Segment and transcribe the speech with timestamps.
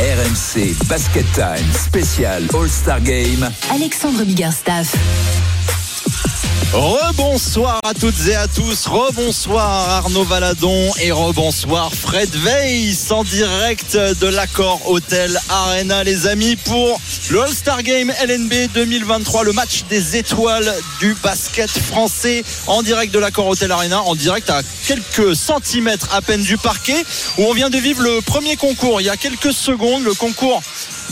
[0.00, 3.50] RMC Basket Time spécial All-Star Game.
[3.68, 5.47] Alexandre Biggerstaff.
[6.72, 13.96] Rebonsoir à toutes et à tous, rebonsoir Arnaud Valadon et rebonsoir Fred Weiss en direct
[13.96, 17.00] de l'accord Hôtel Arena les amis pour
[17.30, 20.70] le All-Star Game LNB 2023, le match des étoiles
[21.00, 26.20] du basket français en direct de l'accord Hôtel Arena, en direct à quelques centimètres à
[26.20, 27.02] peine du parquet
[27.38, 29.00] où on vient de vivre le premier concours.
[29.00, 30.62] Il y a quelques secondes, le concours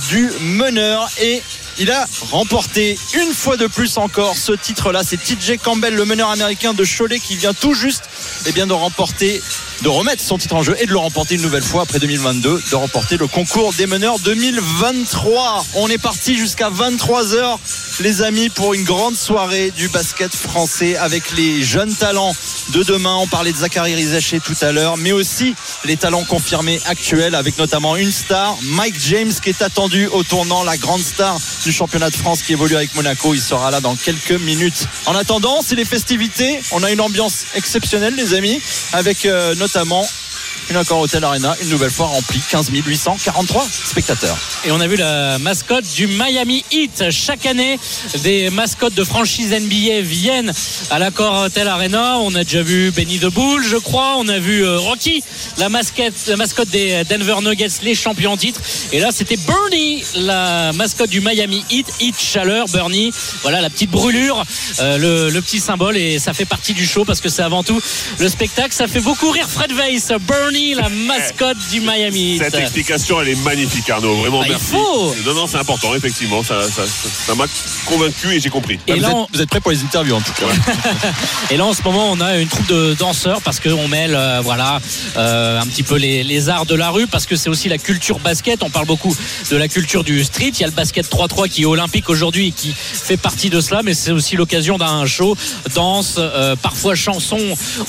[0.08, 1.42] du meneur et
[1.78, 5.02] il a remporté une fois de plus encore ce titre-là.
[5.04, 8.04] C'est TJ Campbell, le meneur américain de Cholet, qui vient tout juste
[8.46, 9.42] eh bien, de remporter,
[9.82, 12.62] de remettre son titre en jeu et de le remporter une nouvelle fois après 2022,
[12.70, 15.64] de remporter le concours des meneurs 2023.
[15.74, 17.58] On est parti jusqu'à 23h,
[18.00, 22.34] les amis, pour une grande soirée du basket français avec les jeunes talents
[22.72, 23.16] de demain.
[23.16, 25.54] On parlait de Zachary Rizaché tout à l'heure, mais aussi
[25.84, 30.62] les talents confirmés actuels avec notamment une star, Mike James, qui est attendu au tournant,
[30.64, 33.34] la grande star du championnat de France qui évolue avec Monaco.
[33.34, 34.86] Il sera là dans quelques minutes.
[35.06, 36.60] En attendant, c'est les festivités.
[36.72, 38.60] On a une ambiance exceptionnelle, les amis,
[38.92, 40.25] avec euh, notamment
[40.70, 44.36] une accord Hôtel Arena, une nouvelle fois remplie, 15 843 spectateurs.
[44.64, 47.10] Et on a vu la mascotte du Miami Heat.
[47.10, 47.78] Chaque année,
[48.22, 50.52] des mascottes de franchise NBA viennent
[50.90, 52.18] à l'accord Hotel Arena.
[52.18, 54.16] On a déjà vu Benny the Bull, je crois.
[54.18, 55.22] On a vu euh, Rocky,
[55.58, 58.60] la mascotte, la mascotte des Denver Nuggets, les champions en titre.
[58.92, 61.86] Et là, c'était Bernie, la mascotte du Miami Heat.
[62.00, 63.12] Heat chaleur, Bernie.
[63.42, 64.44] Voilà la petite brûlure,
[64.80, 65.96] euh, le, le petit symbole.
[65.96, 67.80] Et ça fait partie du show parce que c'est avant tout
[68.18, 68.74] le spectacle.
[68.74, 70.12] Ça fait beaucoup rire Fred Weiss.
[70.26, 72.38] Bernie, la mascotte du Miami.
[72.38, 74.14] Cette explication, elle est magnifique, Arnaud.
[74.16, 74.66] Vraiment, Ah, il merci.
[74.72, 75.14] faut.
[75.26, 76.42] Non, non, c'est important, effectivement.
[76.42, 77.46] Ça, ça, ça- ça m'a
[77.84, 78.78] convaincu et j'ai compris.
[78.86, 80.46] Et vous, là, êtes, on- vous êtes prêts pour les interviews en tout cas.
[81.50, 84.40] Et là, en ce moment, on a une troupe de danseurs parce qu'on mêle, euh,
[84.42, 84.80] voilà,
[85.16, 87.78] euh, un petit peu les, les arts de la rue parce que c'est aussi la
[87.78, 88.62] culture basket.
[88.62, 89.14] On parle beaucoup
[89.50, 90.52] de la culture du street.
[90.54, 93.60] Il y a le basket 3-3 qui est olympique aujourd'hui et qui fait partie de
[93.60, 95.36] cela, mais c'est aussi l'occasion d'un show,
[95.74, 97.38] danse, euh, parfois chanson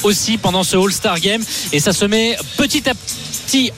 [0.04, 1.44] aussi pendant ce All-Star Game.
[1.72, 3.27] Et ça se met petit à petit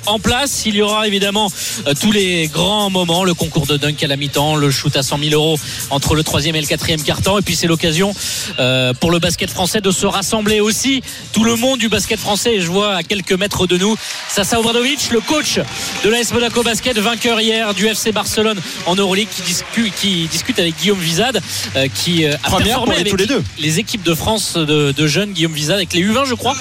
[0.05, 0.63] en place.
[0.65, 1.51] Il y aura évidemment
[1.87, 5.03] euh, tous les grands moments, le concours de dunk à la mi-temps, le shoot à
[5.03, 5.59] 100 000 euros
[5.89, 7.37] entre le troisième et le quatrième quart-temps.
[7.37, 8.13] Et puis c'est l'occasion
[8.59, 11.01] euh, pour le basket français de se rassembler aussi.
[11.33, 13.95] Tout le monde du basket français, et je vois à quelques mètres de nous,
[14.27, 15.59] Sasa Obradovic, le coach
[16.03, 20.59] de l'AS Monaco Basket, vainqueur hier du FC Barcelone en Euroleague, qui discute, qui discute
[20.59, 21.41] avec Guillaume Vizade,
[21.75, 23.43] euh, qui a Première performé avec tous les deux.
[23.59, 26.55] les équipes de France de, de jeunes, Guillaume Vizade, avec les U20, je crois.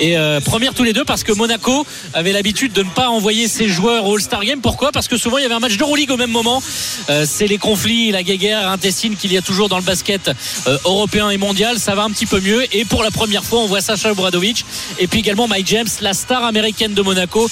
[0.00, 3.48] Et euh, première tous les deux parce que Monaco avait l'habitude de ne pas envoyer
[3.48, 4.60] ses joueurs au All-Star Game.
[4.60, 4.92] Pourquoi?
[4.92, 6.62] Parce que souvent il y avait un match d'Euroleague au même moment.
[7.08, 10.28] Euh, c'est les conflits, la guéguerre intestine qu'il y a toujours dans le basket
[10.66, 11.78] euh, européen et mondial.
[11.78, 12.64] Ça va un petit peu mieux.
[12.74, 14.64] Et pour la première fois, on voit Sacha Obradovic
[14.98, 17.48] et puis également Mike James, la star américaine de Monaco,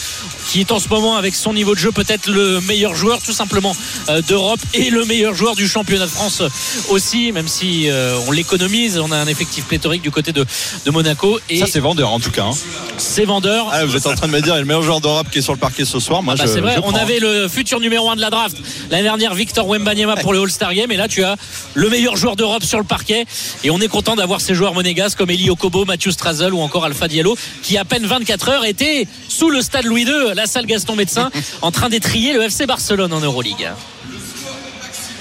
[0.51, 3.33] qui est en ce moment avec son niveau de jeu peut-être le meilleur joueur tout
[3.33, 3.75] simplement
[4.09, 6.43] euh, d'Europe et le meilleur joueur du championnat de France
[6.89, 7.89] aussi, même si
[8.27, 8.99] on l'économise.
[8.99, 10.45] On a un effectif pléthorique du côté de,
[10.85, 12.45] de Monaco et Ça, c'est vendeur en tout cas.
[12.45, 12.51] hein.
[12.97, 13.69] c'est vendeur.
[13.73, 15.39] Ah, vous êtes en train de me dire, il est le meilleur joueur d'Europe qui
[15.41, 16.23] est sur le parquet ce soir.
[16.23, 18.57] Moi, Bah, je, c'est vrai, je on avait le futur numéro 1 de la draft
[18.91, 20.91] l'année dernière, Victor Wembanyama pour le All-Star Game.
[20.91, 21.37] Et là, tu as
[21.75, 23.27] le meilleur joueur d'Europe sur le parquet.
[23.65, 26.87] Et on est content d'avoir ces joueurs monégasques comme Eli Okobo, Mathieu Strazel ou encore
[26.87, 30.65] Alpha Diallo, qui à peine 24 heures étaient sous le stade Louis II, la salle
[30.65, 31.31] Gaston Médecin,
[31.63, 33.69] en train d'étrier le FC Barcelone en Euroleague.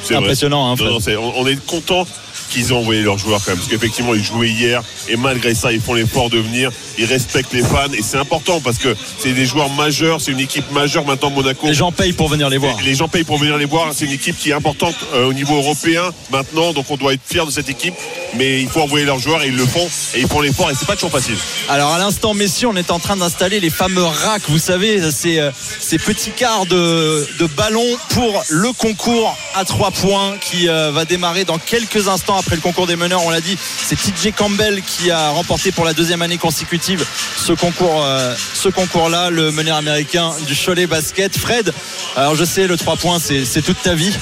[0.04, 0.90] C'est impressionnant, hein, Non, Fred.
[0.92, 2.08] non, c'est- on, on est content
[2.50, 3.58] qu'ils ont envoyé leurs joueurs quand même.
[3.58, 4.84] Parce qu'effectivement, ils jouaient hier.
[5.10, 6.72] Et malgré ça, ils font l'effort de venir.
[6.98, 7.92] Ils respectent les fans.
[7.94, 10.22] Et c'est important parce que c'est des joueurs majeurs.
[10.22, 11.68] C'est une équipe majeure maintenant, Monaco.
[11.68, 12.78] Les gens payent pour venir les voir.
[12.84, 13.94] Les gens payent pour venir les voir.
[13.94, 16.74] C'est une équipe qui est importante euh, au niveau européen maintenant.
[16.74, 17.96] Donc on doit être fiers de cette équipe.
[18.36, 19.88] Mais il faut envoyer leurs joueurs et ils le font.
[20.14, 20.70] Et ils font l'effort.
[20.70, 21.36] Et c'est pas toujours facile.
[21.70, 24.44] Alors à l'instant, messieurs, on est en train d'installer les fameux racks.
[24.50, 29.92] Vous savez, ces, euh, ces petits quarts de, de ballon pour le concours à trois
[29.92, 33.24] points qui euh, va démarrer dans quelques instants après le concours des meneurs.
[33.26, 37.06] On l'a dit, c'est TJ Campbell qui a remporté pour la deuxième année consécutive
[37.38, 41.36] ce concours, euh, ce concours-là, le meneur américain du Cholet Basket.
[41.38, 41.74] Fred,
[42.16, 44.14] alors je sais, le trois points, c'est toute ta vie.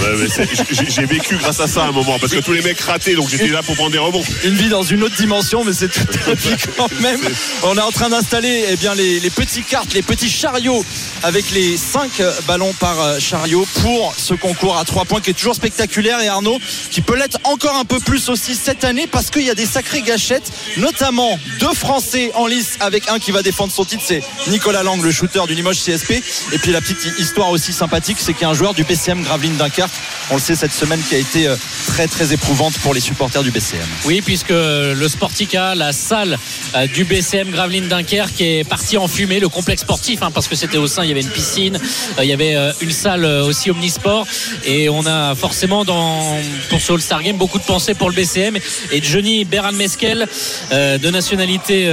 [0.00, 0.28] Ouais,
[0.70, 2.18] j'ai- J'ai vécu grâce à ça à un moment.
[2.20, 3.14] Parce que tous les mecs rataient.
[3.14, 4.22] Donc là pour prendre des rebonds.
[4.44, 7.20] une vie dans une autre dimension, mais c'est tout à fait quand même.
[7.62, 10.84] On est en train d'installer eh bien, les, les petits cartes, les petits chariots
[11.22, 15.34] avec les 5 ballons par euh, chariot pour ce concours à 3 points qui est
[15.34, 16.58] toujours spectaculaire et Arnaud
[16.90, 19.66] qui peut l'être encore un peu plus aussi cette année parce qu'il y a des
[19.66, 24.22] sacrées gâchettes, notamment deux Français en lice avec un qui va défendre son titre, c'est
[24.48, 26.12] Nicolas Lang, le shooter du Limoges CSP.
[26.52, 29.22] Et puis la petite histoire aussi sympathique, c'est qu'il y a un joueur du PCM
[29.22, 29.90] Gravelines Dunkerque,
[30.30, 33.29] on le sait cette semaine qui a été euh, très très éprouvante pour les supporters
[33.38, 33.86] du BCM.
[34.04, 36.36] Oui, puisque le Sportica, la salle
[36.74, 40.56] euh, du BCM Gravelines Dunkerque est partie en fumée, le complexe sportif, hein, parce que
[40.56, 43.24] c'était au sein, il y avait une piscine, euh, il y avait euh, une salle
[43.24, 44.26] aussi omnisport,
[44.64, 46.36] et on a forcément dans
[46.68, 48.58] pour ce All-Star Game beaucoup de pensées pour le BCM
[48.90, 50.26] et Johnny Beran Meskel
[50.70, 51.88] de nationalité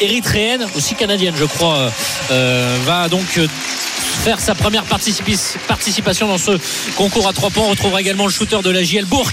[0.00, 1.90] érythréenne, aussi canadienne, je crois,
[2.86, 3.40] va donc
[4.20, 6.52] faire sa première participation dans ce
[6.96, 7.64] concours à 3 points.
[7.64, 9.30] On retrouvera également le shooter de la JL Bourg,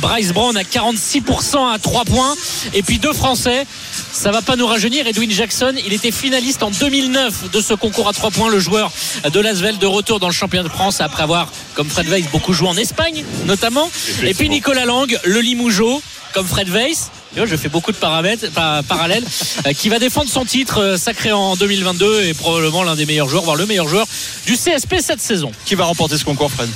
[0.00, 2.34] Bryce Brown à 46% à 3 points.
[2.72, 3.66] Et puis deux Français,
[4.10, 5.06] ça va pas nous rajeunir.
[5.06, 8.50] Edwin Jackson, il était finaliste en 2009 de ce concours à 3 points.
[8.50, 8.90] Le joueur
[9.30, 12.54] de Lasvel de retour dans le championnat de France après avoir, comme Fred Weiss, beaucoup
[12.54, 13.90] joué en Espagne notamment.
[14.22, 16.02] Et puis Nicolas Lang, le Limougeot,
[16.32, 17.10] comme Fred Weiss.
[17.32, 18.46] Tu vois, Je fais beaucoup de paramètres,
[18.88, 19.24] parallèles,
[19.66, 23.28] euh, qui va défendre son titre euh, sacré en 2022 et probablement l'un des meilleurs
[23.28, 24.06] joueurs, voire le meilleur joueur
[24.46, 25.50] du CSP cette saison.
[25.64, 26.68] Qui va remporter ce concours, Fred?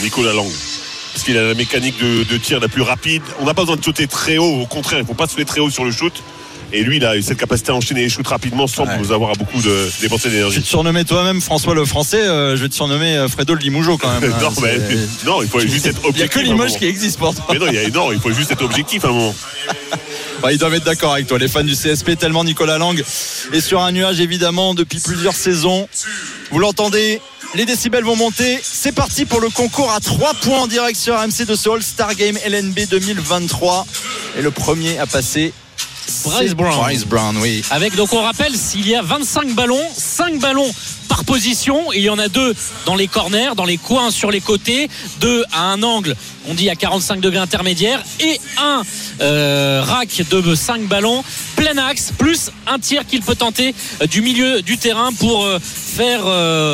[0.00, 0.48] Nicolas Lang.
[1.12, 3.22] Parce qu'il a la mécanique de, de tir la plus rapide.
[3.40, 4.62] On n'a pas besoin de sauter très haut.
[4.62, 6.12] Au contraire, il ne faut pas sauter très haut sur le shoot.
[6.72, 8.98] Et lui, il a cette capacité à enchaîner les shoots rapidement sans Ouais.
[8.98, 10.60] nous avoir à beaucoup de dépenser Je vais d'énergie.
[10.62, 13.96] te surnommer toi-même François le Français, euh, je vais te surnommer euh, Fredo le Limougeot
[13.96, 14.30] quand même.
[14.30, 14.36] hein.
[14.42, 14.78] non, mais,
[15.24, 16.30] non, il faut juste être Il n'y a objectif.
[16.30, 16.78] que Limoges moment.
[16.78, 17.46] qui existe pour toi.
[17.52, 19.34] Mais non, il, y a- non, il faut juste être objectif à un moment.
[20.42, 23.02] Bah, ils doivent être d'accord avec toi, les fans du CSP, tellement Nicolas Lang
[23.52, 25.88] est sur un nuage évidemment depuis plusieurs saisons.
[26.52, 27.20] Vous l'entendez,
[27.54, 28.58] les décibels vont monter.
[28.62, 32.14] C'est parti pour le concours à 3 points en direct sur RMC de ce All-Star
[32.14, 33.86] Game LNB 2023.
[34.38, 35.52] Et le premier à passer,
[36.24, 36.80] Bryce Brown.
[36.80, 37.62] Bryce Brown, oui.
[37.70, 40.70] Avec, donc on rappelle, s'il y a 25 ballons, 5 ballons
[41.08, 42.54] par position, il y en a deux
[42.86, 44.88] dans les corners, dans les coins, sur les côtés,
[45.20, 46.14] deux à un angle,
[46.48, 48.82] on dit à 45 degrés intermédiaire, et un
[49.20, 51.24] euh, rack de 5 ballons,
[51.56, 55.58] plein axe, plus un tir qu'il peut tenter euh, du milieu du terrain pour euh,
[55.60, 56.22] faire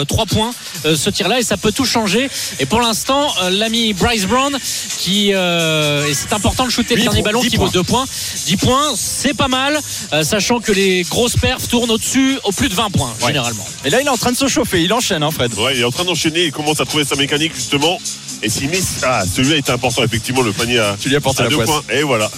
[0.07, 0.53] 3 points
[0.85, 2.29] ce tir-là, et ça peut tout changer.
[2.61, 4.57] Et pour l'instant, euh, l'ami Bryce Brown,
[4.99, 7.73] qui, euh, et c'est important de shooter le dernier ballon 10 qui vaut points.
[7.73, 8.05] 2 points.
[8.47, 9.79] 10 points, c'est pas mal,
[10.13, 13.29] euh, sachant que les grosses perfs tournent au-dessus, au plus de 20 points, Ouais.
[13.29, 13.67] généralement.
[13.85, 15.53] Et là, il est en train de se chauffer, il enchaîne, hein, Fred.
[15.55, 17.99] Ouais, il est en train d'enchaîner, il commence à trouver sa mécanique justement.
[18.43, 18.81] Et s'il met.
[19.03, 21.57] Ah, celui-là était important, effectivement, le panier à, Tu lui as porté à la deux
[21.57, 21.69] poisse.
[21.71, 21.83] points.
[21.91, 22.31] Et voilà.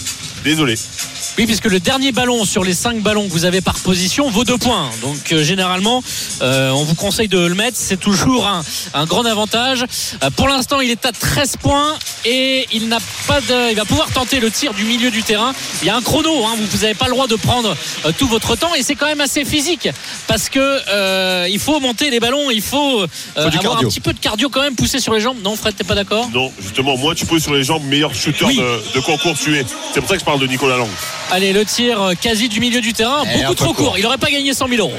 [0.43, 0.75] Désolé.
[1.37, 4.43] Oui, puisque le dernier ballon sur les 5 ballons que vous avez par position vaut
[4.43, 4.89] 2 points.
[5.03, 6.03] Donc euh, généralement,
[6.41, 7.77] euh, on vous conseille de le mettre.
[7.79, 8.63] C'est toujours un,
[8.95, 9.85] un grand avantage.
[10.23, 11.93] Euh, pour l'instant, il est à 13 points
[12.25, 12.97] et il n'a
[13.27, 15.53] pas de, il va pouvoir tenter le tir du milieu du terrain.
[15.83, 16.43] Il y a un chrono.
[16.45, 17.75] hein, vous n'avez pas le droit de prendre
[18.05, 19.89] euh, tout votre temps et c'est quand même assez physique
[20.25, 20.59] parce que
[20.89, 22.49] euh, il faut monter les ballons.
[22.49, 23.85] Il faut, euh, avoir cardio.
[23.87, 25.37] un petit peu de cardio quand même, pousser sur les jambes.
[25.43, 26.29] Non, Fred, t'es pas d'accord?
[26.33, 28.57] Non, justement, moins tu poses sur les jambes, meilleur shooter Oui.
[28.57, 29.63] de, de concours tu es.
[29.93, 30.89] C'est pour ça que je parle de Nicolas Lang.
[31.31, 33.85] Allez, le tir euh, quasi du milieu du terrain, Eh, beaucoup trop court.
[33.87, 33.97] court.
[33.97, 34.97] Il n'aurait pas gagné 100 000 euros.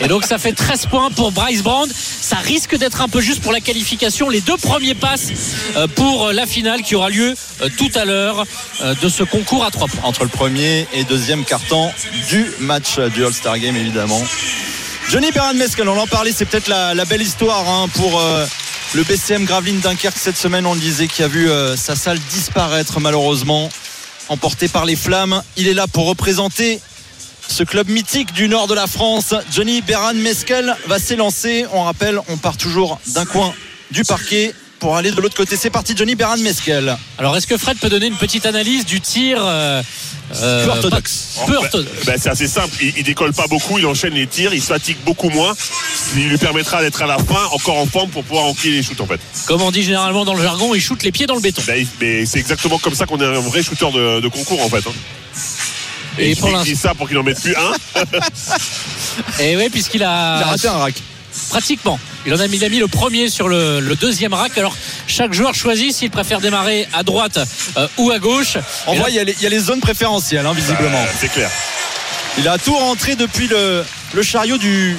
[0.00, 1.88] Et donc ça fait 13 points pour Bryce Brown.
[2.20, 4.28] Ça risque d'être un peu juste pour la qualification.
[4.28, 5.30] Les deux premiers passes
[5.76, 8.44] euh, pour la finale qui aura lieu euh, tout à l'heure
[8.82, 10.00] euh, de ce concours à 3 points.
[10.08, 11.90] entre le premier et deuxième carton
[12.28, 14.22] du match euh, du All-Star Game évidemment.
[15.10, 18.46] Johnny Beran Mescal, on en parlait, c'est peut-être la, la belle histoire hein, pour euh,
[18.94, 20.66] le BCM Gravelines Dunkerque cette semaine.
[20.66, 23.68] On le disait qui a vu euh, sa salle disparaître malheureusement,
[24.28, 25.42] emporté par les flammes.
[25.56, 26.80] Il est là pour représenter
[27.48, 29.34] ce club mythique du nord de la France.
[29.52, 31.66] Johnny Beran Mescal va s'élancer.
[31.72, 33.54] On rappelle, on part toujours d'un coin
[33.90, 34.54] du parquet
[34.84, 35.56] pour aller de l'autre côté.
[35.56, 36.98] C'est parti, Johnny Beran Mescal.
[37.16, 39.82] Alors est-ce que Fred peut donner une petite analyse du tir euh,
[40.36, 41.38] euh, Peu orthodoxe.
[41.38, 42.68] pas- peu Bah, bah, c'est assez simple.
[42.82, 45.54] Il, il décolle pas beaucoup, il enchaîne les tirs, il se fatigue beaucoup moins.
[46.16, 49.00] Il lui permettra d'être à la fin encore en forme pour pouvoir enquiller les shoots
[49.00, 49.20] en fait.
[49.46, 51.62] Comme on dit généralement dans le jargon, il shoot les pieds dans le béton.
[51.66, 51.72] Bah,
[52.02, 54.86] mais c'est exactement comme ça qu'on est un vrai shooter de, de concours en fait.
[54.86, 54.92] hein.
[56.18, 58.02] Et Et, pour ça pour qu'il en mette plus un.
[59.40, 60.94] Et oui, puisqu'il Il a a raté un rack.
[61.48, 61.98] Pratiquement.
[62.26, 64.56] Il en a mis, il a mis le premier sur le, le deuxième rack.
[64.56, 64.76] Alors
[65.06, 67.38] chaque joueur choisit s'il préfère démarrer à droite
[67.76, 68.56] euh, ou à gauche.
[68.86, 71.04] En vrai, il y, a les, il y a les zones préférentielles, hein, visiblement.
[71.18, 71.50] C'est clair.
[72.38, 74.96] Il a tout rentré depuis le, le chariot du,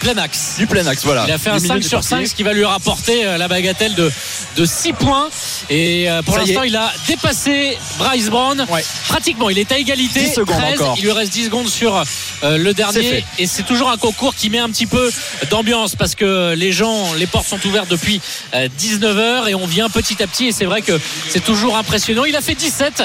[0.00, 0.56] plein axe.
[0.58, 1.04] du plein axe.
[1.04, 1.24] Voilà.
[1.28, 2.16] Il a fait un Du milieu 5 du sur parquet.
[2.16, 4.10] 5, ce qui va lui rapporter euh, la bagatelle de,
[4.56, 5.28] de 6 points.
[5.68, 8.66] Et euh, pour l'instant, il a dépassé Bryce Brown.
[8.70, 8.84] Ouais.
[9.08, 10.20] Pratiquement, il est à égalité.
[10.20, 10.80] 10 secondes 13.
[10.80, 10.94] encore.
[10.98, 11.94] Il lui reste 10 secondes sur
[12.42, 13.24] euh, le dernier.
[13.38, 15.10] Et c'est toujours un concours qui met un petit peu
[15.50, 18.20] d'ambiance parce que les gens, les portes sont ouvertes depuis
[18.54, 20.46] 19h et on vient petit à petit.
[20.46, 22.24] Et c'est vrai que c'est toujours impressionnant.
[22.24, 23.02] Il a fait 17.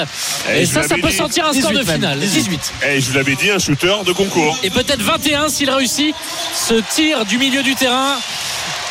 [0.50, 1.16] Eh, Et, ça, ça peut dit.
[1.16, 1.94] sortir un score de 18 même.
[1.96, 2.18] finale.
[2.20, 2.72] 18.
[2.88, 4.58] Et je vous l'avais dit, un shooter de concours.
[4.62, 6.14] Et peut-être 21 s'il réussit
[6.54, 8.16] ce tir du milieu du terrain.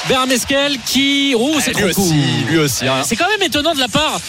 [0.08, 1.34] Bernard Mesquel qui.
[1.36, 2.14] Oh, c'est Eh, lui trop aussi,
[2.48, 2.88] lui aussi.
[2.88, 3.02] hein.
[3.04, 4.20] C'est quand même étonnant de la part,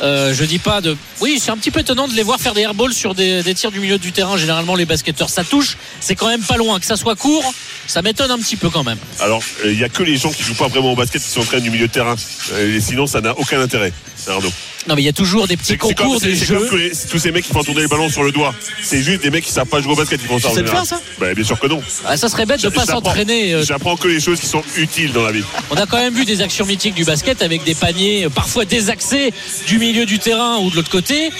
[0.00, 0.96] euh, je dis pas de.
[1.20, 3.54] Oui, c'est un petit peu étonnant de les voir faire des airballs sur des, des
[3.54, 4.38] tirs du milieu du terrain.
[4.38, 5.76] Généralement, les basketteurs, ça touche.
[6.00, 6.80] C'est quand même pas loin.
[6.80, 7.52] Que ça soit court,
[7.86, 8.96] ça m'étonne un petit peu quand même.
[9.20, 11.40] Alors, il n'y a que les gens qui jouent pas vraiment au basket qui sont
[11.40, 12.16] en train du milieu de terrain.
[12.52, 13.92] Euh, et sinon, ça n'a aucun intérêt,
[14.28, 14.52] Arnaud.
[14.88, 17.32] Non, mais il y a toujours des petits concours, comme, comme tous, les- tous ces
[17.32, 18.54] mecs qui font tourner le ballon sur le doigt.
[18.82, 20.48] C'est juste des mecs qui savent pas jouer au basket qui font ça.
[20.48, 20.86] en sais le général.
[20.86, 21.82] faire, ça Bah, Bien sûr que non.
[22.06, 23.52] Ah, ça serait bête de pas J'apprends- s'entraîner.
[23.54, 25.42] euh, J'apprends que les choses qui sont utiles dans la vie.
[25.70, 28.64] On a quand même vu des actions mythiques du basket avec des paniers euh, parfois
[28.64, 29.32] désaxés
[29.66, 31.30] du milieu du terrain ou de l'autre côté.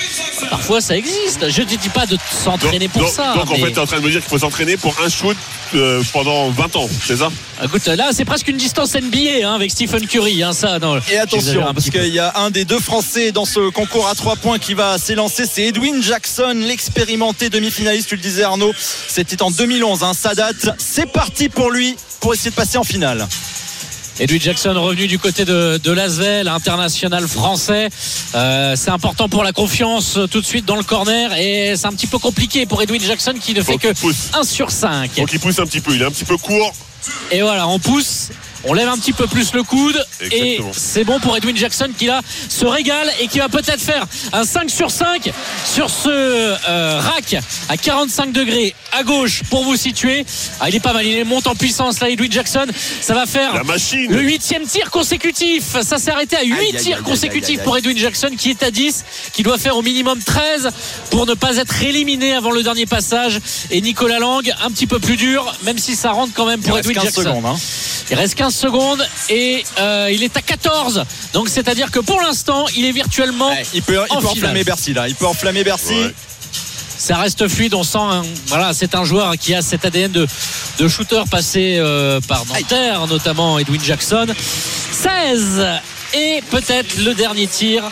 [0.51, 1.49] Parfois ça existe.
[1.51, 3.35] Je ne dis pas de s'entraîner pour donc, ça.
[3.35, 4.95] donc, en mais- fait, tu es en train de me dire qu'il faut s'entraîner pour
[5.05, 5.37] un shoot
[5.75, 7.29] euh, pendant 20 ans, c'est ça?
[7.65, 10.43] Écoute, là c'est presque une distance NBA hein, avec Stephen Curry.
[10.43, 13.69] Hein, ça, non, Et attention, parce qu'il y a un des deux Français dans ce
[13.69, 18.45] concours à trois points qui va s'élancer, c'est Edwin Jackson, l'expérimenté demi-finaliste, tu le disais
[18.45, 18.73] Arnaud,
[19.09, 22.83] c'était en 2011, hein, ça date, c'est parti pour lui pour essayer de passer en
[22.83, 23.29] finale.
[24.21, 27.91] Edwin Jackson revenu du côté de, de Lasvel, international français.
[28.35, 31.87] Euh, c'est important pour la confiance euh, tout de suite dans le corner et c'est
[31.87, 34.31] un petit peu compliqué pour Edwin Jackson qui ne fait Faut que qu'il pousse.
[34.33, 35.17] 1 sur 5.
[35.17, 36.73] Donc il pousse un petit peu, il est un petit peu court.
[37.31, 38.31] Et voilà, on pousse,
[38.69, 42.07] on lève un petit peu plus le coude et c'est bon pour Edwin Jackson qui
[42.07, 45.31] là se régale et qui va peut-être faire un 5 sur 5
[45.65, 47.37] sur ce euh, rack
[47.69, 50.25] à 45 degrés à gauche pour vous situer.
[50.61, 52.67] Ah, il est pas mal, il monte en puissance là Edwin Jackson.
[53.01, 55.65] Ça va faire La machine le huitième tir consécutif.
[55.83, 57.97] Ça s'est arrêté à 8 Aïe, aïe, aïe, tirs aïe, consécutifs aïe, aïe, pour Edwin
[57.99, 60.71] Jackson qui est à 10, qui doit faire au minimum 13
[61.11, 63.39] pour ne pas être éliminé avant le dernier passage.
[63.71, 66.79] Et Nicolas Lang, un petit peu plus dur, même si ça rentre quand même pour
[66.79, 67.23] Edwin 15 Jackson.
[67.23, 67.47] secondes.
[67.47, 67.57] hein.
[68.11, 71.05] Il reste 15 secondes et euh, il est à 14.
[71.33, 73.51] Donc c'est-à-dire que pour l'instant, il est virtuellement.
[73.51, 75.95] Ouais, il peut, il en peut enflammer Bercy là, il peut enflammer Bercy.
[75.95, 76.15] Ouais.
[76.99, 77.99] Ça reste fluide, on sent.
[77.99, 80.27] un- voilà, c'est un joueur qui a cet ADN de,
[80.79, 84.27] de shooter passé euh, par Nanterre, notamment Edwin Jackson.
[84.93, 85.63] 16
[86.15, 87.83] et peut-être le dernier tir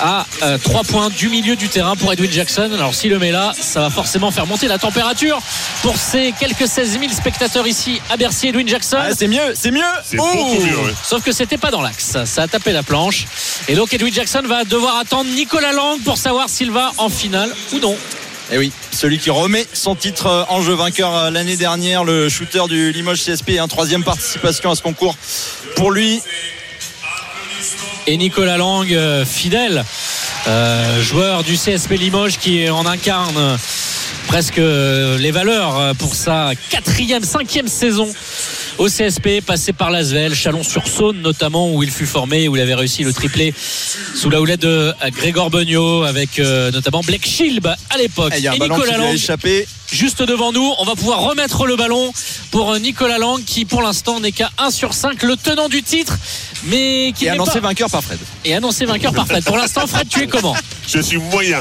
[0.00, 0.26] à
[0.62, 2.70] 3 points du milieu du terrain pour Edwin Jackson.
[2.74, 5.40] Alors s'il le met là, ça va forcément faire monter la température
[5.82, 8.48] pour ces quelques 16 000 spectateurs ici à Bercy.
[8.48, 8.98] Edwin Jackson.
[9.00, 9.80] Ah, c'est mieux, c'est mieux.
[10.04, 10.94] C'est Oh mieux, ouais.
[11.04, 12.16] Sauf que c'était pas dans l'axe.
[12.24, 13.26] Ça a tapé la planche.
[13.68, 17.54] Et donc Edwin Jackson va devoir attendre Nicolas Lang pour savoir s'il va en finale
[17.72, 17.96] ou non.
[18.50, 22.04] Et Eh oui, celui qui remet son titre euh, en jeu vainqueur euh, l'année dernière,
[22.04, 25.16] le shooter du Limoges CSP, un troisième participation à ce concours
[25.76, 26.20] pour lui.
[28.06, 29.84] Et Nicolas Lang, euh, fidèle,
[30.48, 33.56] euh, joueur du CSP Limoges qui en incarne euh,
[34.26, 38.08] presque les valeurs pour sa quatrième, cinquième saison
[38.78, 43.04] au CSP, passé par Lasvel, Chalon-sur-Saône notamment, où il fut formé, où il avait réussi
[43.04, 43.54] le triplé
[44.14, 48.32] sous la houlette de euh, Grégor Beugnot, avec euh, notamment Blake Schilb à l'époque.
[48.34, 49.66] Et il y a un Et ballon qui Nicolas lui a Lang, échappé.
[49.92, 50.72] juste devant nous.
[50.78, 52.12] On va pouvoir remettre le ballon
[52.50, 56.18] pour Nicolas Lang qui pour l'instant n'est qu'à 1 sur 5, le tenant du titre,
[56.64, 57.68] mais qui Et n'est annoncé pas...
[57.68, 58.18] vainqueur par Fred.
[58.44, 59.44] Et annoncé vainqueur par Fred.
[59.44, 60.56] Pour l'instant, Fred, tu es comment?
[60.88, 61.60] Je suis moyen.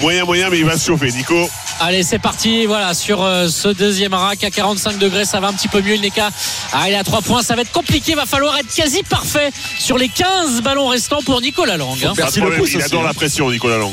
[0.00, 1.10] Moyen, moyen, mais il va se chauffer.
[1.12, 1.48] Nico,
[1.80, 2.66] Allez, c'est parti.
[2.66, 5.94] Voilà, sur euh, ce deuxième rack à 45 degrés, ça va un petit peu mieux.
[5.94, 6.30] Il n'est qu'à.
[6.72, 7.42] Ah, il est à 3 points.
[7.42, 8.14] Ça va être compliqué.
[8.14, 11.96] Va falloir être quasi parfait sur les 15 ballons restants pour Nicolas Lang.
[12.04, 12.12] hein.
[12.16, 13.06] Merci de le problème, pouce il aussi, adore hein.
[13.06, 13.92] la pression, Nicolas Lang.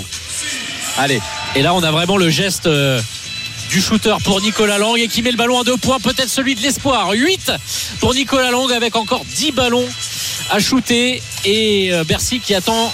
[0.98, 1.20] Allez,
[1.56, 3.02] Et là, on a vraiment le geste euh,
[3.70, 6.56] du shooter pour Nicolas Lang et qui met le ballon à deux points, peut-être celui
[6.56, 7.12] de l'espoir.
[7.12, 7.52] 8
[8.00, 9.88] pour Nicolas Lang avec encore 10 ballons
[10.52, 12.92] à shooter et euh, Bercy qui attend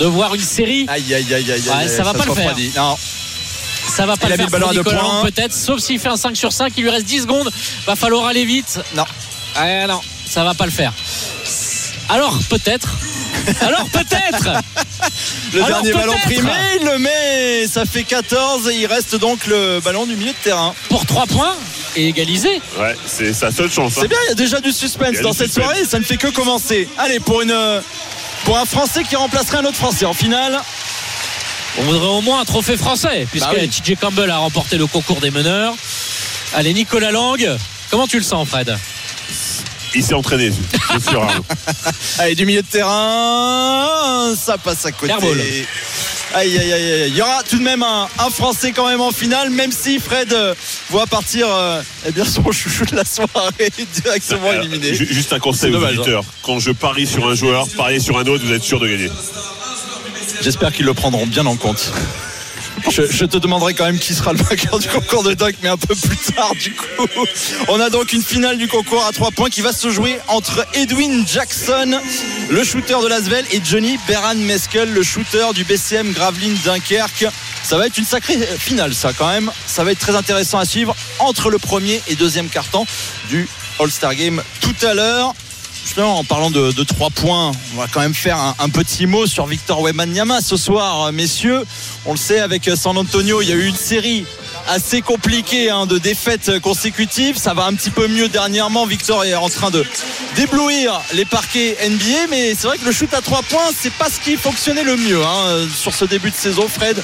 [0.00, 0.86] de voir une série.
[0.88, 1.60] aïe aïe aïe aïe.
[1.68, 2.54] Ouais, aïe, ça va pas le faire.
[2.76, 2.96] Non,
[3.88, 5.98] Ça va pas Il le a mis faire le ballon pour Nicolas peut-être, sauf s'il
[5.98, 6.72] fait un 5 sur 5.
[6.76, 7.50] Il lui reste 10 secondes.
[7.86, 8.78] Va falloir aller vite.
[8.94, 9.04] non.
[9.54, 10.92] Ah non, ça va pas le faire.
[12.08, 12.94] Alors peut-être.
[13.60, 14.48] Alors peut-être.
[15.54, 16.50] Le Alors, dernier ballon primé,
[16.80, 17.66] il le met.
[17.68, 20.74] Ça fait 14 et il reste donc le ballon du milieu de terrain.
[20.88, 21.54] Pour 3 points
[21.96, 22.60] et égalisé.
[22.78, 23.92] Ouais, c'est sa seule chance.
[23.96, 24.00] hein.
[24.02, 25.64] C'est bien, il y a déjà du suspense dans du cette suspense.
[25.64, 25.84] soirée.
[25.84, 26.88] Ça ne fait que commencer.
[26.98, 27.54] Allez, pour une.
[28.44, 30.58] Pour un Français qui remplacerait un autre Français en finale.
[31.78, 33.68] On voudrait au moins un trophée français, puisque Bah oui.
[33.68, 35.74] TJ Campbell a remporté le concours des meneurs.
[36.54, 37.56] Allez, Nicolas Lang,
[37.90, 38.74] comment tu le sens, Fred?
[39.94, 40.52] Il s'est entraîné,
[40.92, 41.22] c'est sûr.
[41.22, 41.44] Arnaud.
[42.18, 45.12] Allez, du milieu de terrain, ça passe à côté.
[46.34, 47.08] Aïe, aïe, aïe, aïe.
[47.10, 49.98] Il y aura tout de même un, un Français quand même en finale, même si
[50.00, 50.54] Fred euh,
[50.90, 53.70] voit partir euh, eh bien, son chouchou de la soirée
[54.02, 54.94] directement Alors, éliminé.
[54.94, 56.00] ju- Juste un conseil aux dommage, hein.
[56.00, 56.24] auditeurs.
[56.42, 59.10] Quand je parie sur un joueur, pariez sur un autre, vous êtes sûr de gagner.
[60.42, 61.90] J'espère qu'ils le prendront bien en compte.
[62.90, 65.76] Je, te demanderai quand même qui sera le vainqueur du concours de dunk, mais un
[65.76, 67.08] peu plus tard du coup.
[67.68, 70.66] On a donc une finale du concours à 3 points qui va se jouer entre
[70.74, 72.00] Edwin Jackson,
[72.48, 77.26] le shooter de Lasvel, et Johnny Beran Meskel, le shooter du BCM Gravelines Dunkerque.
[77.62, 79.50] Ça va être une sacrée finale, ça quand même.
[79.66, 82.86] Ça va être très intéressant à suivre entre le premier et deuxième carton
[83.28, 83.48] du
[83.80, 85.34] All-Star Game tout à l'heure.
[85.98, 89.80] En parlant de, 3 points, on va quand même faire un, petit mot sur Victor
[89.80, 91.64] Wembanyama ce soir, messieurs.
[92.04, 94.26] On le sait, avec San Antonio, il y a eu une série
[94.68, 97.36] assez compliqué hein, de défaites consécutives.
[97.36, 98.86] Ça va un petit peu mieux dernièrement.
[98.86, 99.84] Victor est en train de
[100.34, 104.08] d'éblouir les parquets NBA, mais c'est vrai que le shoot à trois points, c'est pas
[104.10, 106.68] ce qui fonctionnait le mieux hein, sur ce début de saison.
[106.68, 107.02] Fred,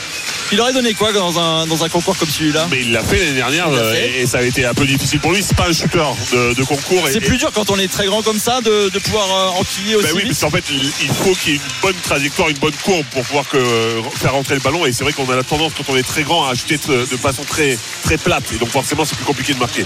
[0.52, 2.66] il aurait donné quoi dans un, dans un concours comme celui-là?
[2.70, 4.20] Mais il l'a fait l'année dernière euh, fait.
[4.20, 5.42] et ça a été un peu difficile pour lui.
[5.42, 7.02] C'est pas un shooter de, de concours.
[7.10, 9.96] C'est plus dur quand on est très grand comme ça de, de pouvoir euh, enquiller
[9.96, 10.28] aussi Ben oui, vite.
[10.32, 10.64] parce qu'en fait,
[11.02, 13.58] il faut qu'il y ait une bonne trajectoire, une bonne courbe pour pouvoir que,
[14.16, 14.84] faire rentrer le ballon.
[14.84, 17.06] Et c'est vrai qu'on a la tendance, quand on est très grand, à shooter de,
[17.10, 18.44] de façon très, plate.
[18.54, 19.84] Et donc, forcément, c'est plus compliqué de marquer.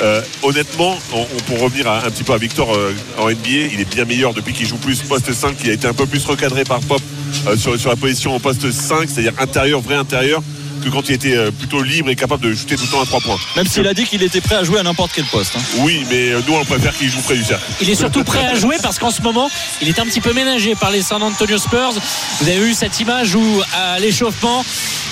[0.00, 3.88] Euh, honnêtement, on, pour revenir un petit peu à Victor euh, en NBA, il est
[3.92, 5.56] bien meilleur depuis qu'il joue plus poste 5.
[5.64, 7.00] Il a été un peu plus recadré par Pop
[7.46, 10.42] euh, sur, sur la position en poste 5, c'est-à-dire intérieur, vrai intérieur,
[10.82, 13.06] que quand il était euh, plutôt libre et capable de shooter tout le temps à
[13.06, 13.38] 3 points.
[13.56, 15.52] Même s'il a dit qu'il était prêt à jouer à n'importe quel poste.
[15.56, 15.60] hein.
[15.78, 17.64] Oui, mais euh, nous, on préfère qu'il joue près du cercle.
[17.80, 19.50] Il est surtout prêt à jouer parce qu'en ce moment,
[19.82, 21.92] il est un petit peu ménagé par les San Antonio Spurs.
[22.40, 24.64] Vous avez vu cette image où, à l'échauffement,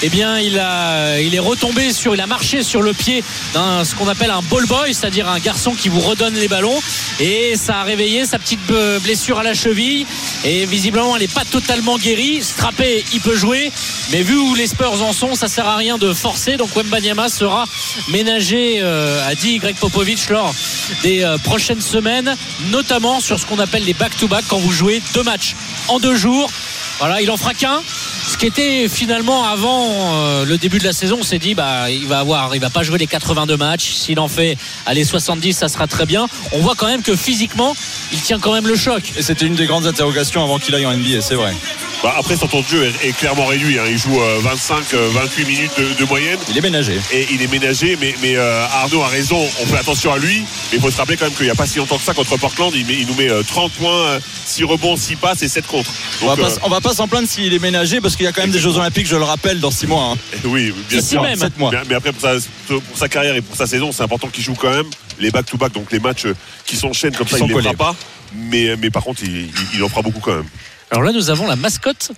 [0.02, 3.22] eh bien, il, a, il est retombé sur, il a marché sur le pied
[3.54, 6.78] d'un ce qu'on appelle un ball boy, c'est-à-dire un garçon qui vous redonne les ballons.
[7.20, 10.06] Et ça a réveillé sa petite euh, blessure à la cheville.
[10.44, 12.42] Et visiblement, elle n'est pas totalement guérie.
[12.42, 13.70] Strappé, il peut jouer.
[14.10, 16.56] Mais vu où les Spurs en sont, ça sert à rien de forcer.
[16.56, 17.66] Donc Wembanyama sera
[18.08, 20.54] ménagé, euh, a dit Greg Popovich lors
[21.02, 22.34] des euh, prochaines semaines,
[22.70, 25.54] notamment sur ce qu'on appelle les back-to-back quand vous jouez deux matchs
[25.88, 26.50] en deux jours.
[26.98, 27.82] Voilà, il en fera qu'un.
[28.26, 31.90] Ce qui était finalement avant euh, le début de la saison, on s'est dit bah
[31.90, 33.92] il va avoir, il va pas jouer les 82 matchs.
[33.92, 36.28] S'il en fait allez 70, ça sera très bien.
[36.52, 37.74] On voit quand même que physiquement,
[38.12, 39.02] il tient quand même le choc.
[39.16, 41.54] Et c'était une des grandes interrogations avant qu'il aille en NBA, c'est vrai.
[42.02, 43.78] Bah, après, son temps de jeu est, est clairement réduit.
[43.78, 43.84] hein.
[43.88, 46.38] Il joue euh, 25, euh, 28 minutes de, de moyenne.
[46.50, 46.98] Il est ménagé.
[47.12, 49.38] Et il est ménagé, mais, mais euh, Arnaud a raison.
[49.62, 50.40] On fait attention à lui.
[50.72, 52.12] Mais il faut se rappeler quand même qu'il n'y a pas si longtemps que ça
[52.12, 52.72] contre Portland.
[52.74, 55.64] Il, met- il nous met euh, 30 points, euh, 6 rebonds, 6 passes et 7
[55.68, 55.92] contre.
[56.22, 58.28] On va, Donc, pas, on va pas s'en plaindre s'il est ménagé parce qu'il y
[58.28, 60.12] a quand même des Jeux Olympiques, je le rappelle, dans 6 mois.
[60.12, 60.18] hein.
[60.34, 61.22] euh, oui, bien sûr.
[61.22, 61.38] même.
[61.38, 61.70] Sept mois.
[61.72, 62.34] Mais, mais après, pour sa,
[62.68, 64.86] pour sa carrière et pour sa saison, c'est important qu'il joue quand même
[65.18, 66.34] les back-to-back, donc les matchs euh,
[66.66, 67.94] qui s'enchaînent comme Qui ça, il ne les fera pas.
[68.34, 70.46] Mais, mais par contre, il, il- il en fera beaucoup quand même.
[70.90, 72.12] Alors là, nous avons la mascotte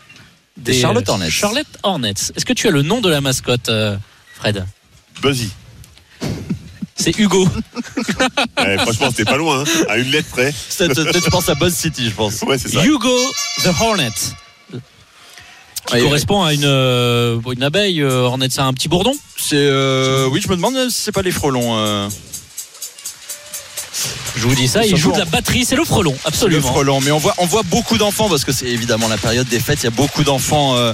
[0.57, 1.31] Des Charlotte Hornets.
[1.31, 2.15] Charlotte Hornets.
[2.37, 3.97] Est-ce que tu as le nom de la mascotte, euh,
[4.37, 4.65] Fred?
[5.23, 5.51] Buzzy.
[6.97, 7.49] C'est Hugo.
[8.67, 10.53] Eh, franchement, c'était pas loin, hein, à une lettre près.
[10.79, 12.41] Peut-être peut-être, je pense à Buzz City, je pense.
[12.43, 12.85] Ouais, c'est ça.
[12.85, 13.15] Hugo
[13.63, 14.11] the Hornet.
[15.87, 18.01] Qui Ouais, correspond à une, euh, une abeille.
[18.03, 19.13] euh, c'est un petit bourdon.
[19.37, 21.77] C'est euh, oui, je me demande si c'est pas les frelons.
[21.77, 22.09] euh,
[24.37, 26.67] Je vous dis ça, il joue de la batterie, c'est le frelon, le absolument.
[26.73, 27.01] frelon.
[27.03, 29.81] Mais on voit on voit beaucoup d'enfants parce que c'est évidemment la période des fêtes.
[29.83, 30.93] Il y a beaucoup d'enfants euh,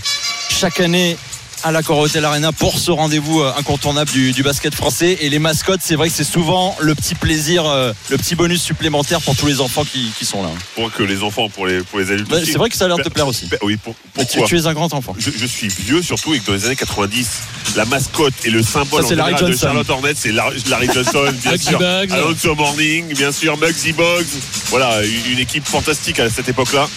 [0.50, 1.16] chaque année
[1.62, 5.18] à l'Accor Hotel Arena pour ce rendez-vous euh, incontournable du, du basket français.
[5.20, 8.62] Et les mascottes, c'est vrai que c'est souvent le petit plaisir, euh, le petit bonus
[8.62, 10.48] supplémentaire pour tous les enfants qui, qui sont là.
[10.74, 12.32] Pour que les enfants, pour les, pour les adultes.
[12.32, 12.52] Aussi.
[12.52, 13.46] c'est vrai que ça a l'air de te plaire aussi.
[13.46, 15.14] Ben Oui, pour- tu, pourquoi tu es un grand enfant.
[15.18, 17.28] je, je suis vieux surtout et que dans les années 90,
[17.76, 19.56] la mascotte et le symbole Ça, en Larry de.
[19.56, 20.60] Charlotte Hornet, c'est Larry,
[20.92, 21.80] Johnson, bien sûr.
[21.82, 24.24] Alonso Morning, bien sûr, Muggsy Bugs.
[24.70, 26.88] Voilà, une équipe fantastique à cette époque-là.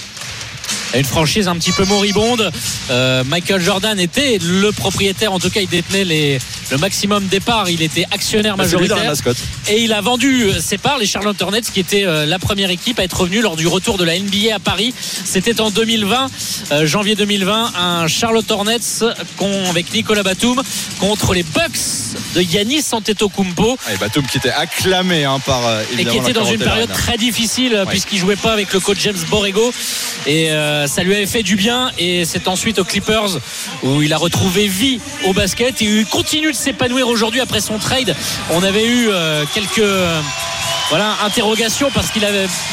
[0.93, 2.51] Une franchise un petit peu moribonde.
[2.89, 6.39] Euh, Michael Jordan était le propriétaire, en tout cas, il détenait les,
[6.71, 7.69] le maximum des parts.
[7.69, 9.35] Il était actionnaire Bah, dans la majoritaire.
[9.69, 12.69] Et il a vendu euh, ses parts, les Charlotte Hornets, qui était euh, la première
[12.69, 14.93] équipe à être revenue lors du retour de la NBA à Paris.
[15.25, 16.27] C'était en 2020,
[16.71, 18.79] euh, janvier 2020, un Charlotte Hornets
[19.69, 20.61] avec Nicolas Batum
[20.99, 23.77] contre les Bucks de Yanis Antetokounmpo.
[23.85, 26.91] Ah, et Batum qui était acclamé hein, par euh, et qui était dans une période
[26.91, 29.73] très difficile euh, puisqu'il jouait pas avec le coach James Borrego
[30.25, 33.37] et euh, ça lui avait fait du bien et c'est ensuite aux Clippers
[33.83, 38.15] où il a retrouvé vie au basket et il continue s'épanouir aujourd'hui après son trade.
[38.51, 40.21] On avait eu euh, quelques euh,
[40.89, 42.27] voilà, interrogations parce qu'il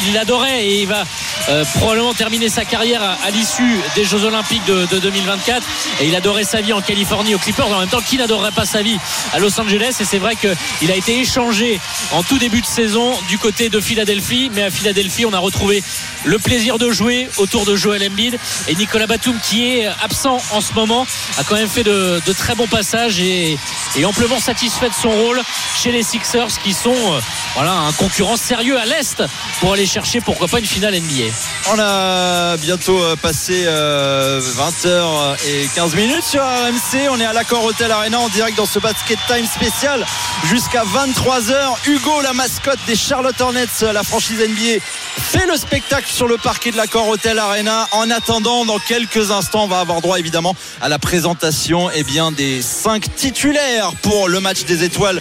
[0.09, 1.05] il adorait et il va
[1.49, 5.67] euh, probablement terminer sa carrière à, l'issue des Jeux Olympiques de, de 2024
[6.01, 8.65] et il adorait sa vie en Californie aux Clippers en même temps qui n'adorerait pas
[8.67, 8.99] sa vie
[9.33, 9.97] à Los Angeles?
[10.01, 11.81] Et c'est vrai qu'il a été échangé
[12.13, 15.83] en tout début de saison du côté de Philadelphie mais à Philadelphie on a retrouvé
[16.25, 20.61] le plaisir de jouer autour de Joel Embiid et Nicolas Batum qui est absent en
[20.61, 21.07] ce moment
[21.39, 23.59] a quand même fait de, très bons passages et,
[23.97, 25.41] et amplement satisfait de son rôle
[25.83, 27.21] chez les Sixers qui sont euh,
[27.55, 29.23] voilà, un concurrent sérieux à l'Est
[29.61, 31.33] pour aller chercher pourquoi pas une finale NBA.
[31.73, 37.09] On a bientôt euh, passé 20h et 15 minutes sur RMC.
[37.11, 40.07] On est à l'Accor Hotel Arena en direct dans ce basket time spécial
[40.45, 41.77] jusqu'à 23h.
[42.23, 44.83] La mascotte des Charlotte Hornets, la franchise NBA,
[45.17, 47.89] fait le spectacle sur le parquet de l'Accor Hotel Arena.
[47.93, 52.33] En attendant, dans quelques instants, on va avoir droit évidemment à la présentation eh bien,
[52.33, 55.21] des 5 titulaires pour le match des étoiles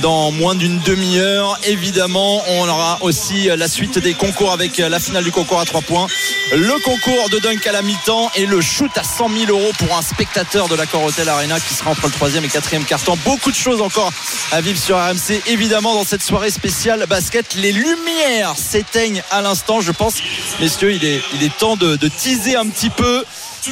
[0.00, 1.58] dans moins d'une demi-heure.
[1.64, 5.64] Évidemment, on aura aussi la suite des concours avec la finale du concours concours à
[5.64, 6.06] 3 points,
[6.52, 9.96] le concours de dunk à la mi-temps et le shoot à 100 000 euros pour
[9.96, 13.16] un spectateur de l'accord Hotel Arena qui sera entre le troisième et quatrième carton.
[13.24, 14.12] Beaucoup de choses encore
[14.50, 15.42] à vivre sur RMC.
[15.46, 19.80] Évidemment, dans cette soirée spéciale basket, les lumières s'éteignent à l'instant.
[19.80, 20.14] Je pense,
[20.60, 23.24] messieurs, il est, temps de, de teaser un petit peu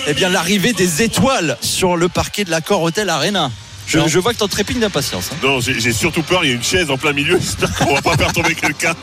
[0.06, 3.50] eh bien, l'arrivée des étoiles sur le parquet de l'accord Hotel Arena.
[3.86, 5.30] Je, vois que t'en trépignes d'impatience.
[5.32, 5.36] hein.
[5.42, 7.38] Non, j'ai surtout peur, il y a une chaise en plein milieu.
[7.40, 8.94] J'espère qu'on va pas faire tomber quelqu'un.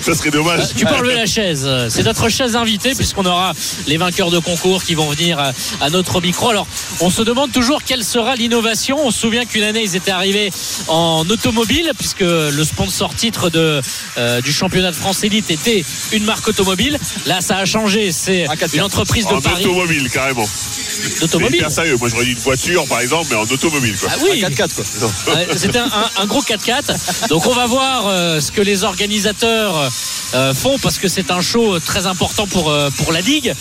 [0.00, 0.60] Ça serait dommage.
[0.60, 1.68] Euh, Tu peux enlever la chaise.
[1.88, 3.52] C'est notre chaise invitée puisqu'on aura
[3.86, 6.48] les vainqueurs de concours qui vont venir à, à notre micro.
[6.50, 6.66] Alors,
[7.00, 8.98] on se demande toujours quelle sera l'innovation.
[9.06, 10.50] On se souvient qu'une année, ils étaient arrivés
[10.88, 13.80] en automobile puisque le sponsor titre de,
[14.18, 16.98] euh, du championnat de France élite était une marque automobile.
[17.26, 18.10] Là, ça a changé.
[18.10, 18.74] C'est Un 4x4.
[18.76, 20.46] une entreprise de En Paris automobile, carrément.
[20.46, 21.64] C'est d'automobile.
[21.70, 21.96] sérieux.
[22.00, 24.08] Moi, j'aurais dit une voiture, par exemple, mais en automobile, quoi.
[24.12, 25.34] Ah oui, Un 4x4 quoi.
[25.34, 27.28] Ouais, C'était un, gros 4x4.
[27.28, 29.90] Donc on va voir euh, ce que les organisateurs
[30.34, 33.54] euh, font parce que c'est un show très important pour, euh, pour la Ligue.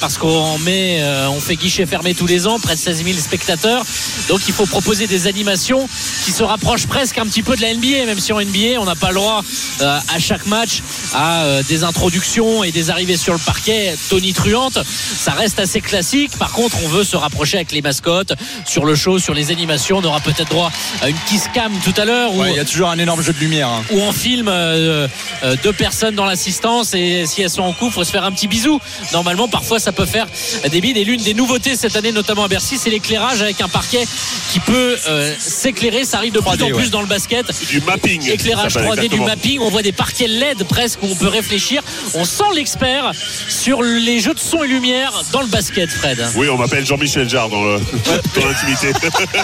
[0.00, 3.84] parce qu'on met, on fait guichet fermé tous les ans, près de 16 000 spectateurs.
[4.28, 5.88] Donc il faut proposer des animations
[6.24, 8.84] qui se rapprochent presque un petit peu de la NBA, même si en NBA on
[8.84, 9.44] n'a pas le droit
[9.80, 10.82] à chaque match
[11.14, 14.78] à des introductions et des arrivées sur le parquet tonitruantes.
[14.84, 16.36] Ça reste assez classique.
[16.38, 18.32] Par contre, on veut se rapprocher avec les mascottes
[18.66, 19.98] sur le show, sur les animations.
[19.98, 20.70] On aura peut-être droit
[21.02, 23.32] à une kiss cam tout à l'heure Ouais, il y a toujours un énorme jeu
[23.32, 23.68] de lumière.
[23.68, 23.82] hein.
[23.90, 25.06] où on filme euh,
[25.42, 28.32] euh, deux personnes dans l'assistance et si elles sont en couple, faut se faire un
[28.32, 28.80] petit bisou.
[29.12, 30.26] Normalement, parfois, ça peut faire
[30.70, 30.96] des bides.
[30.96, 34.04] Et l'une des nouveautés cette année, notamment à Bercy, c'est l'éclairage avec un parquet
[34.52, 36.04] qui peut euh, s'éclairer.
[36.04, 36.90] Ça arrive de plus 3D, en plus ouais.
[36.90, 37.46] dans le basket.
[37.68, 38.28] Du mapping.
[38.30, 41.28] Éclairage ça s'appelle 3D du mapping, on voit des parquets LED presque où on peut
[41.28, 41.82] réfléchir.
[42.14, 43.12] On sent l'expert
[43.48, 46.24] sur les jeux de son et lumière dans le basket, Fred.
[46.36, 48.92] Oui, on m'appelle Jean-Michel Jarre dans l'intimité.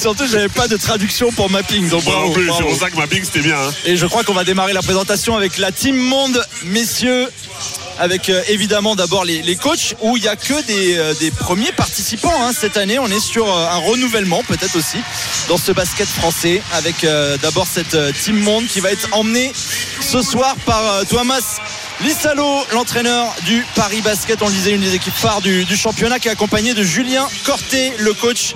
[0.00, 1.88] Surtout, j'avais pas de traduction pour mapping.
[1.88, 2.68] Donc bravo, plus, c'est bravo.
[2.68, 3.56] pour ça que mapping, c'était bien.
[3.58, 3.72] hein.
[3.84, 7.28] Et je crois qu'on va démarrer la présentation avec la team monde, messieurs.
[7.98, 11.30] Avec euh, évidemment d'abord les, les coachs où il n'y a que des, euh, des
[11.30, 12.52] premiers participants hein.
[12.58, 12.98] cette année.
[12.98, 14.96] On est sur euh, un renouvellement peut-être aussi
[15.48, 17.04] dans ce basket français avec
[17.42, 19.52] d'abord cette team monde qui va être emmenée
[20.00, 21.58] ce soir par Thomas
[22.02, 24.40] Lissalo, l'entraîneur du Paris Basket.
[24.42, 27.92] On le disait, une des équipes phares du, championnat qui est accompagné de Julien Corté,
[27.98, 28.54] le coach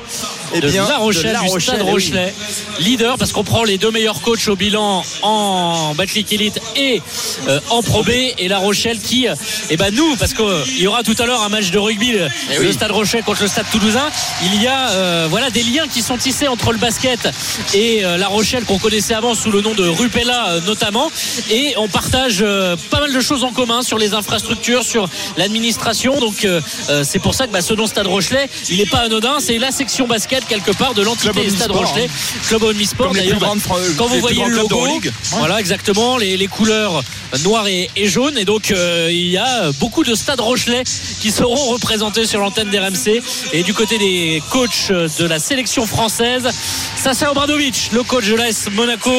[0.55, 1.91] eh de bien, La Rochelle, de La du Stade oui.
[1.91, 2.35] Rochelet.
[2.81, 7.03] Leader parce qu'on prend les deux meilleurs coachs au bilan en Batlick Elite et
[7.49, 8.11] euh, en Pro B.
[8.39, 9.35] Et La Rochelle qui, euh,
[9.71, 12.29] eh ben nous, parce qu'il y aura tout à l'heure un match de rugby, le,
[12.53, 12.73] Eh le.
[12.73, 14.09] Stade Rochelet contre le Stade Toulousain,
[14.45, 17.29] il y a euh, voilà, des liens qui sont tissés entre le basket
[17.73, 21.11] et euh, La Rochelle qu'on connaissait avant sous le nom de Rupella euh, notamment.
[21.51, 26.19] Et on partage euh, pas mal de choses en commun sur les infrastructures, sur l'administration.
[26.21, 28.99] Donc euh, euh, c'est pour ça que bah, ce nom Stade Rochelet, il n'est pas
[29.01, 29.37] anodin.
[29.41, 32.09] C'est la section basket quelque part de l'entité Stade Rochelet,
[32.49, 33.41] Club Omnisport les d'ailleurs.
[33.61, 34.87] Fran- Quand vous voyez le logo,
[35.31, 37.03] voilà exactement les, les couleurs
[37.43, 38.39] noires et, et jaunes.
[38.39, 40.85] Et donc euh, il y a beaucoup de Stade Rochelet
[41.21, 43.23] qui seront représentés sur l'antenne d'RMC.
[43.53, 46.49] Et du côté des coachs de la sélection française,
[46.97, 49.13] Sasa Obradovic, le coach de l'AS Monaco,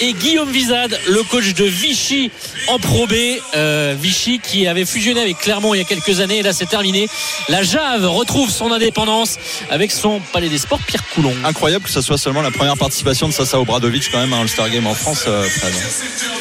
[0.00, 2.30] et Guillaume Vizade, le coach de Vichy
[2.68, 3.14] en Pro B.
[3.56, 6.38] Euh, Vichy qui avait fusionné avec Clermont il y a quelques années.
[6.38, 7.08] Et là c'est terminé.
[7.48, 9.36] La Jave retrouve son indépendance
[9.70, 11.34] avec son palais des sports Pierre Coulon.
[11.44, 14.42] Incroyable que ce soit seulement la première participation de Sasa Obradovic quand même à un
[14.42, 15.24] All-Star Game en France.
[15.26, 15.72] euh, Fred.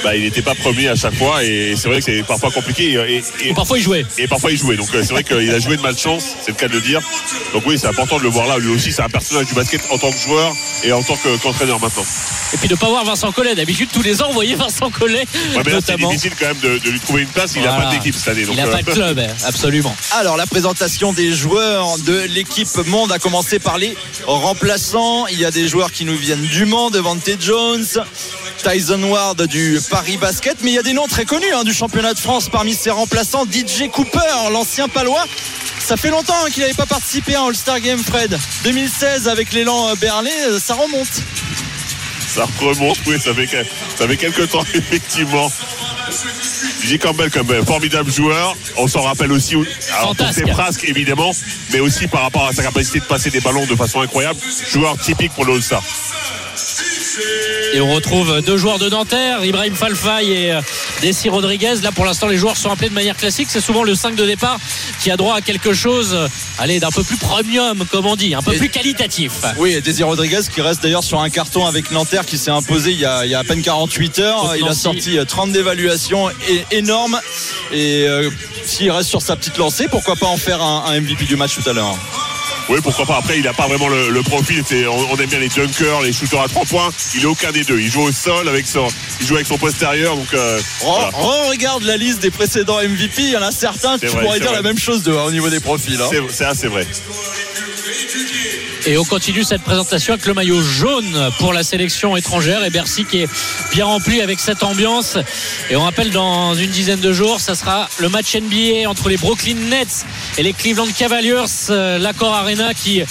[0.04, 2.92] Bah, il n'était pas premier à chaque fois et c'est vrai que c'est parfois compliqué.
[2.94, 4.06] Et, et- Ou parfois il jouait.
[4.18, 4.76] et parfois il jouait.
[4.78, 7.02] Donc euh, c'est vrai qu'il a joué de malchance, c'est le cas de le dire.
[7.54, 8.58] Donc oui, c'est important de le voir là.
[8.58, 11.38] Lui aussi, c'est un personnage du basket en tant que joueur et en tant que-
[11.38, 12.06] qu'entraîneur maintenant.
[12.54, 13.56] Et puis de ne pas voir Vincent Collet.
[13.56, 15.26] D'habitude, tous les ans, on voyait Vincent Collet.
[15.56, 17.54] Ouais, mais là, c'est difficile quand même de, de lui trouver une place.
[17.56, 17.86] Il n'a Voilà.
[17.90, 18.44] pas d'équipe cette année.
[18.46, 19.96] Donc, Il n'a euh, pas de club, hein, absolument.
[20.12, 25.28] Alors la présentation des joueurs de l'équipe Monde a commencé par les remplaçants.
[25.28, 27.86] Il y a des joueurs qui nous viennent du Mans, Devante Jones,
[28.64, 31.74] Tyson Ward du Paris Basket, mais il y a des noms très connus hein, du
[31.74, 33.46] championnat de France parmi ces remplaçants.
[33.46, 35.26] DJ Cooper, l'ancien palois.
[35.80, 38.38] Ça fait longtemps hein, qu'il n'avait pas participé à un All-Star Game, Fred.
[38.64, 41.08] 2016 avec l'élan euh, Berlay, euh, ça remonte.
[42.28, 42.98] ça remonte.
[43.06, 43.48] Oui, ça fait,
[43.98, 45.52] ça fait quelques temps, effectivement.
[46.86, 47.00] J.
[47.00, 48.56] Campbell comme un formidable joueur.
[48.78, 49.56] On s'en rappelle aussi
[49.98, 51.32] alors, pour ses frasques évidemment,
[51.72, 54.40] mais aussi par rapport à sa capacité de passer des ballons de façon incroyable.
[54.70, 55.82] Joueur typique pour le All-Star.
[57.74, 60.62] Et on retrouve deux joueurs de Nanterre, Ibrahim Falfay et euh,
[61.02, 61.76] Desi Rodriguez.
[61.84, 63.48] Là, pour l'instant, les joueurs sont appelés de manière classique.
[63.52, 64.60] C'est souvent le 5 de départ
[65.02, 66.28] qui a droit à quelque chose, euh,
[66.60, 69.32] allez, d'un peu plus premium, comme on dit, un peu Et- plus qualitatif.
[69.58, 72.92] Oui, et Désir Rodriguez qui reste d'ailleurs sur un carton avec Nanterre qui s'est imposé
[72.92, 74.56] il y, a, il y a à peine 48 heures.
[74.60, 77.20] Il a sorti euh, 30 d'évaluation et énorme.
[77.72, 78.30] Et euh,
[78.66, 81.56] s'il reste sur sa petite lancée, pourquoi pas en faire un, un MVP du match
[81.62, 81.98] tout à l'heure?
[82.70, 83.18] Oui, pourquoi pas.
[83.18, 84.64] Après, il n'a pas vraiment le, le profil.
[84.66, 86.90] C'est- On, on aime bien les dunkers, les shooters à trois points.
[87.16, 87.80] Il est aucun des deux.
[87.80, 88.88] Il joue au sol avec son,
[89.20, 90.16] il joue avec son postérieur.
[90.16, 91.10] Donc, euh, voilà.
[91.50, 93.22] regarde la liste des précédents MVP.
[93.24, 94.56] Il y en a certains, C'est pourrais c'est dire vrai.
[94.58, 96.00] la même chose de, au niveau des profils.
[96.02, 96.08] hein.
[96.10, 96.88] C'est- c'est assez vrai.
[98.86, 103.06] Et on continue cette présentation avec le maillot jaune pour la sélection étrangère et Bercy
[103.06, 103.30] qui est
[103.72, 105.18] bien rempli avec cette ambiance.
[105.70, 109.16] Et on rappelle dans une dizaine de jours, ça sera le match NBA entre les
[109.16, 110.06] Brooklyn Nets
[110.38, 113.02] et les Cleveland Cavaliers, euh, l'accord Arena qui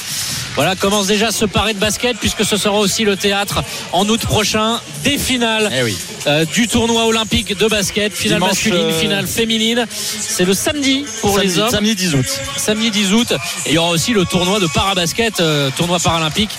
[0.54, 3.62] voilà, commence déjà à se parer de basket puisque ce sera aussi le théâtre
[3.92, 5.96] en août prochain des finales Eh oui.
[6.26, 9.86] euh, du tournoi olympique de basket, finale Dimanche, masculine, euh, finale féminine.
[9.90, 12.26] C'est le samedi pour samedi, les hommes samedi 10 août.
[12.56, 13.32] samedi 10 août.
[13.66, 16.50] Et il y aura aussi le tournoi de parabasket, euh, tournoi paralympique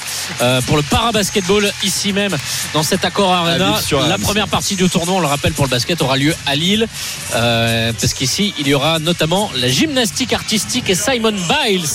[0.42, 2.36] euh, pour le parabasketball ici même
[2.74, 3.80] dans cet accord arena.
[4.10, 6.88] La première partie du tournoi, on le rappelle pour le basket, aura lieu à Lille
[7.36, 11.86] euh, parce qu'ici il y aura notamment la gymnastique artistique et Simon Biles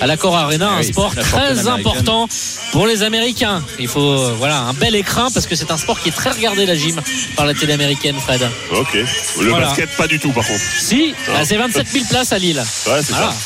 [0.00, 2.28] à l'accord arena, Ah un sport très important
[2.72, 3.62] pour les Américains.
[3.78, 6.30] Il faut euh, voilà un bel écrin parce que c'est un sport qui est très
[6.30, 7.00] regardé la gym
[7.36, 8.48] par la télé américaine, Fred.
[8.72, 8.94] Ok.
[8.94, 9.66] Le Voilà.
[9.66, 10.60] basket, pas du tout, par contre.
[10.78, 12.58] Si, bah, c'est 27 000 places à Lille.
[12.86, 13.30] Ouais, c'est Voilà.
[13.32, 13.36] ça.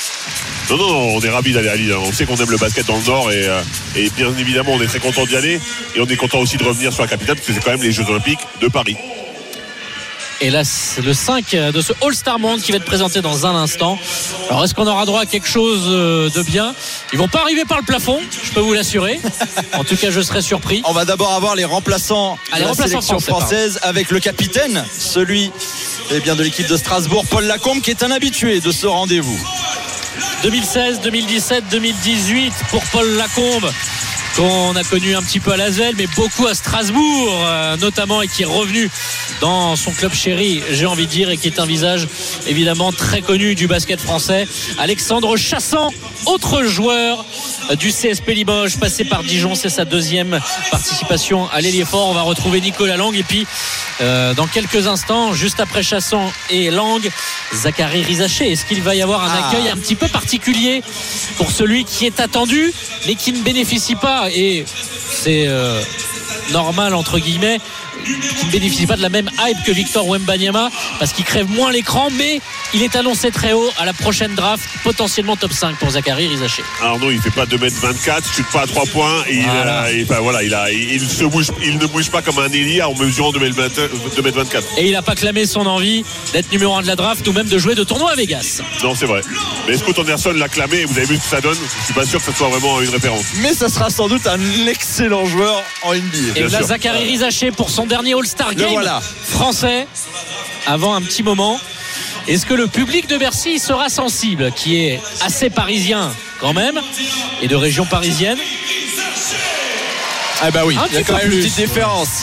[0.71, 1.93] Non, non, non, on est ravis d'aller à Lille.
[1.93, 2.01] hein.
[2.03, 3.61] On sait qu'on aime le basket dans le Nord et, euh,
[3.97, 5.61] et bien évidemment, on est très content d'y aller.
[5.97, 7.83] Et on est content aussi de revenir sur la capitale parce que c'est quand même
[7.83, 8.97] les Jeux Olympiques de Paris.
[10.45, 13.55] Et là, c'est le 5 de ce All-Star Monde qui va être présenté dans un
[13.55, 13.97] instant.
[14.51, 16.75] Alors, est-ce qu'on aura droit à quelque chose euh, de bien?
[17.13, 19.21] Ils vont pas arriver par le plafond, je peux vous l'assurer.
[19.79, 20.83] En tout cas, je serais surpris.
[20.85, 24.11] On va d'abord avoir les remplaçants Ah, de les la remplaçants sélection français, française avec
[24.11, 25.53] le capitaine, celui
[26.11, 29.39] eh bien, de l'équipe de Strasbourg, Paul Lacombe, qui est un habitué de ce rendez-vous.
[30.43, 33.71] 2016, 2017, 2018 pour Paul Lacombe
[34.37, 38.29] qu'on a connu un petit peu à Lasvel mais beaucoup à Strasbourg euh, notamment et
[38.29, 38.91] qui est revenu
[39.41, 42.07] dans son club chéri j'ai envie de dire et qui est un visage
[42.47, 44.47] évidemment très connu du basket français.
[44.79, 45.91] Alexandre Chassant
[46.27, 47.25] autre joueur
[47.79, 50.41] du CSP Limoges passé par Dijon c'est sa deuxième
[50.71, 53.47] participation à l'Hélieffort on va retrouver Nicolas Lang et puis
[54.01, 57.01] euh, dans quelques instants juste après Chassant et Lang
[57.55, 59.49] Zachary Rizaché est-ce qu'il va y avoir un Ah.
[59.49, 60.83] accueil un petit peu particulier
[61.37, 62.73] pour celui qui est attendu
[63.07, 65.81] mais qui ne bénéficie pas et c'est euh,
[66.53, 67.59] normal entre guillemets
[68.51, 72.41] bénéficie pas de la même hype que Victor Wembanyama parce qu'il crève moins l'écran mais
[72.75, 76.63] il est annoncé très haut à la prochaine draft potentiellement top 5 pour Zachary Rizaché
[76.83, 79.23] Arnaud, il fait pas 2m24, il chute pas à 3 points.
[79.29, 79.81] Et il, Voilà.
[79.83, 82.49] a- et, enfin, voilà, il, a, il, se bouge, il ne bouge pas comme un
[82.51, 84.63] Elia en mesurant 2m24.
[84.79, 87.47] et il n'a pas clamé son envie d'être numéro 1 de la draft ou même
[87.49, 89.21] de jouer de tournoi à Vegas Non, c'est vrai.
[89.69, 91.57] Mais Scoot Anderson l'a clamé et vous avez vu ce que ça donne.
[91.81, 93.25] Je suis pas sûr que ce soit vraiment une référence.
[93.43, 96.37] Mais ça sera sans doute un excellent joueur en NBA.
[96.37, 96.63] Et là.
[96.63, 99.03] Zachary Rizaché pour son dernier All-Star Game voilà.
[99.03, 99.87] français
[100.67, 101.61] avant un petit moment.
[102.27, 106.81] Est-ce que le public de Bercy sera sensible, qui est assez parisien quand même,
[107.43, 108.39] et de région parisienne
[110.41, 111.51] Ah bah oui, Un il y a petit quand peu même une plus.
[111.51, 112.23] petite différence.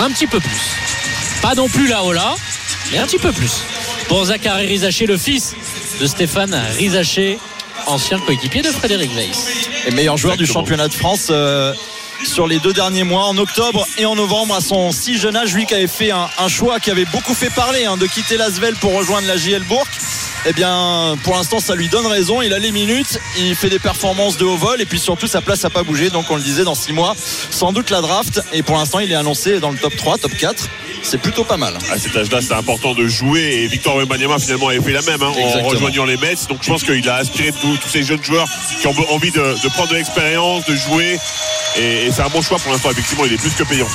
[0.00, 0.60] Un petit peu plus.
[1.40, 2.34] Pas non plus là-haut là,
[2.92, 3.52] mais un petit peu plus.
[4.08, 5.54] Pour Zachary Rizaché, le fils
[5.98, 7.38] de Stéphane Rizaché,
[7.86, 9.48] ancien coéquipier de Frédéric Weiss.
[9.86, 11.72] Et meilleur joueur du championnat de France euh,
[12.24, 15.54] sur les deux derniers mois, en octobre et en novembre, à son si jeune âge,
[15.54, 18.74] lui qui avait fait un, choix qui avait beaucoup fait parler, hein, de quitter l'Asvel
[18.76, 19.86] pour rejoindre la JL Bourg.
[20.46, 22.42] Eh bien, pour l'instant, ça lui donne raison.
[22.42, 25.40] Il a les minutes, il fait des performances de haut vol, et puis surtout, sa
[25.40, 26.10] place n'a pas bougé.
[26.10, 27.14] Donc, on le disait, dans six mois,
[27.50, 28.42] sans doute la draft.
[28.52, 30.68] Et pour l'instant, il est annoncé dans le top 3, top 4.
[31.06, 31.76] C'est plutôt pas mal.
[31.92, 35.22] À cet âge-là, c'est important de jouer et Victor Wembanyama finalement avait fait la même
[35.22, 36.34] hein, en rejoignant les Mets.
[36.48, 38.48] Donc je pense qu'il a aspiré tous tous ces jeunes joueurs
[38.80, 41.18] qui ont envie de, de prendre de l'expérience, de jouer.
[41.76, 42.90] Et, et c'est un bon choix pour l'instant.
[42.90, 43.86] Effectivement, il est plus que payant.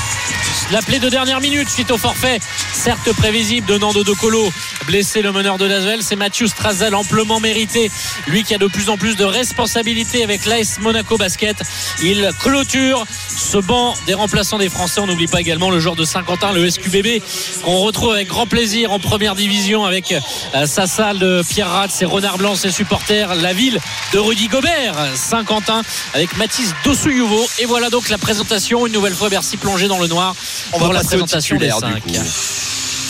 [0.71, 2.39] L'appelé de dernière minute suite au forfait,
[2.73, 4.51] certes prévisible de Nando De Colo,
[4.85, 7.89] blessé le meneur de Lasvel, c'est Mathieu Strazel amplement mérité,
[8.27, 11.57] lui qui a de plus en plus de responsabilités avec l'AS Monaco Basket.
[12.03, 13.03] Il clôture
[13.35, 14.99] ce banc des remplaçants des Français.
[14.99, 17.23] On n'oublie pas également le joueur de Saint-Quentin, le SQBB,
[17.63, 21.93] qu'on retrouve avec grand plaisir en première division avec euh, sa salle de Pierre Ratz,
[21.93, 23.79] ses renards blancs, ses supporters, la ville
[24.13, 25.81] de Rudy Gobert, Saint-Quentin,
[26.13, 27.47] avec Mathis Dossouillouvo.
[27.57, 30.35] Et voilà donc la présentation, une nouvelle fois Bercy plongé dans le noir
[30.73, 32.03] on pour va la présentation des 5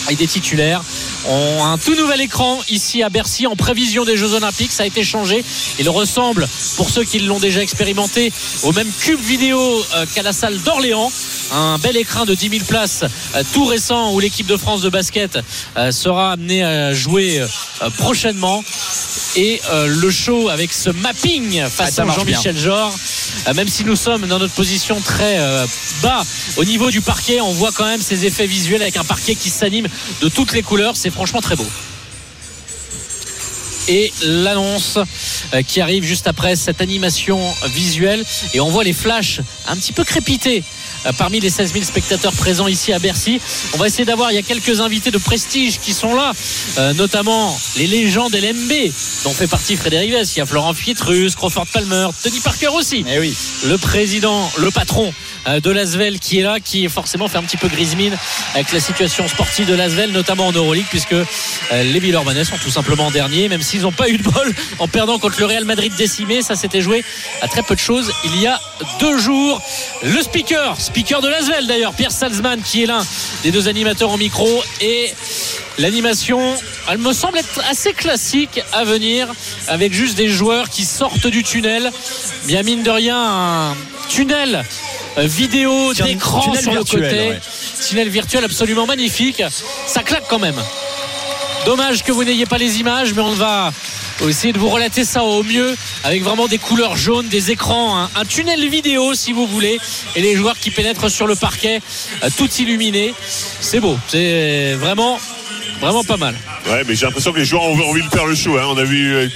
[0.10, 0.82] et des titulaires
[1.28, 4.72] ont un tout nouvel écran ici à Bercy en prévision des Jeux Olympiques.
[4.72, 5.44] Ça a été changé.
[5.80, 8.32] Il ressemble, pour ceux qui l'ont déjà expérimenté,
[8.64, 9.60] au même cube vidéo
[9.96, 11.12] euh, qu'à la salle d'Orléans.
[11.52, 13.04] Un bel écran de 10 000 places
[13.36, 15.40] euh, tout récent où l'équipe de France de basket
[15.78, 17.44] euh, sera amenée à jouer
[17.98, 18.64] prochainement.
[19.36, 22.94] Et le show avec ce mapping face à Jean-Michel Jorre.
[23.56, 25.40] Même si nous sommes dans notre position très
[26.02, 26.24] bas
[26.58, 29.50] au niveau du parquet, on voit quand même ces effets visuels avec un parquet qui
[29.50, 29.88] s'anime
[30.22, 30.96] de toutes les couleurs.
[30.96, 31.68] C'est franchement très beau.
[33.88, 35.00] et l'annonce
[35.54, 38.24] euh, qui arrive juste après cette animation visuelle.
[38.54, 40.64] Et on voit les flashs un petit peu crépiter
[41.18, 43.40] parmi les 16 000 spectateurs présents ici à Bercy.
[43.74, 46.32] On va essayer d'avoir, il y a quelques invités de prestige qui sont là,
[46.78, 48.92] euh, notamment les légendes LMB
[49.24, 50.36] dont fait partie Frédéric Vess.
[50.36, 53.06] Il y a Florent Fietrus, Crawford Palmer, Tony Parker aussi.
[53.08, 53.36] Eh oui.
[53.66, 55.14] Le président, le patron
[55.48, 58.16] euh, de l'Asvel qui est là, qui forcément fait un petit peu grise mine
[58.54, 61.26] avec la situation sportive de l'Asvel, notamment en Euroleague, puisque euh,
[61.72, 65.20] les Villeurbanais sont tout simplement derniers, même s'ils n'ont pas eu de bol en perdant
[65.20, 66.42] contre le Real Madrid décimé.
[66.42, 67.04] Ça s'était joué
[67.42, 68.60] à très peu de choses il y a
[69.00, 69.62] deux jours.
[70.04, 73.06] Le speaker, speaker de l'Asvel d'ailleurs, Pierre Salzman, qui est l'un
[73.44, 74.48] des deux animateurs au micro,
[74.82, 75.14] et
[75.80, 76.42] L'animation,
[76.90, 79.30] elle me semble être assez classique à venir,
[79.70, 81.90] avec juste des joueurs qui sortent du tunnel.
[82.48, 83.76] Bien mine de rien, un
[84.10, 84.66] tunnel
[85.18, 87.00] euh, vidéo d'écran sur le côté.
[87.00, 87.40] ouais.
[87.88, 89.42] Tunnel virtuel absolument magnifique.
[89.88, 90.62] Ça claque quand même.
[91.66, 93.72] Dommage que vous n'ayez pas les images, mais on va
[94.28, 98.10] essayer de vous relater ça au mieux avec vraiment des couleurs jaunes, des écrans, un,
[98.16, 99.78] un tunnel vidéo si vous voulez,
[100.16, 101.80] et les joueurs qui pénètrent sur le parquet,
[102.24, 103.14] euh, tout illuminé.
[103.62, 105.20] C'est beau, c'est vraiment,
[105.80, 106.36] vraiment pas mal.
[106.70, 108.58] Ouais, mais j'ai l'impression que les joueurs ont envie de faire le show.
[108.58, 108.66] hein.
[108.68, 109.28] On a vu euh,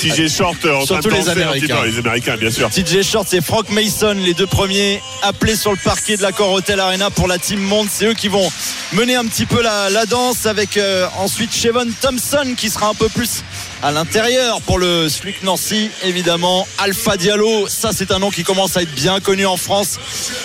[0.00, 1.76] TJ Short euh, train de Surtout les Américains.
[1.82, 1.88] peu.
[1.88, 2.70] Les Américains, bien sûr.
[2.70, 6.80] TJ Short et Frank Mason, les deux premiers appelés sur le parquet de l'accord Hotel
[6.80, 7.88] Arena pour la team Monde.
[7.90, 8.50] C'est eux qui vont
[8.92, 12.94] mener un petit peu la, la danse avec euh, ensuite Chevon Thompson qui sera un
[12.94, 13.42] peu plus
[13.82, 18.76] à l'intérieur pour le Slick Nancy évidemment Alpha Diallo ça c'est un nom qui commence
[18.76, 19.98] à être bien connu en France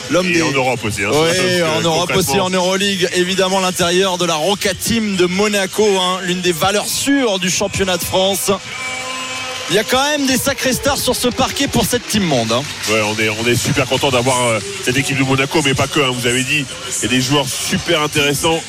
[0.09, 1.03] l'homme Et des en Europe aussi.
[1.03, 1.09] hein.
[1.13, 6.19] oui, en Europe aussi, en Euroleague, évidemment l'intérieur de la Roca Team de Monaco, hein,
[6.23, 8.51] l'une des valeurs sûres du championnat de France.
[9.69, 12.51] Il y a quand même des sacrés stars sur ce parquet pour cette team monde.
[12.51, 12.63] hein.
[12.91, 15.87] Ouais, on est, on est super content d'avoir euh, cette équipe de Monaco, mais pas
[15.87, 15.99] que.
[15.99, 16.11] hein.
[16.11, 16.65] vous avez dit,
[16.97, 18.59] il y a des joueurs super intéressants.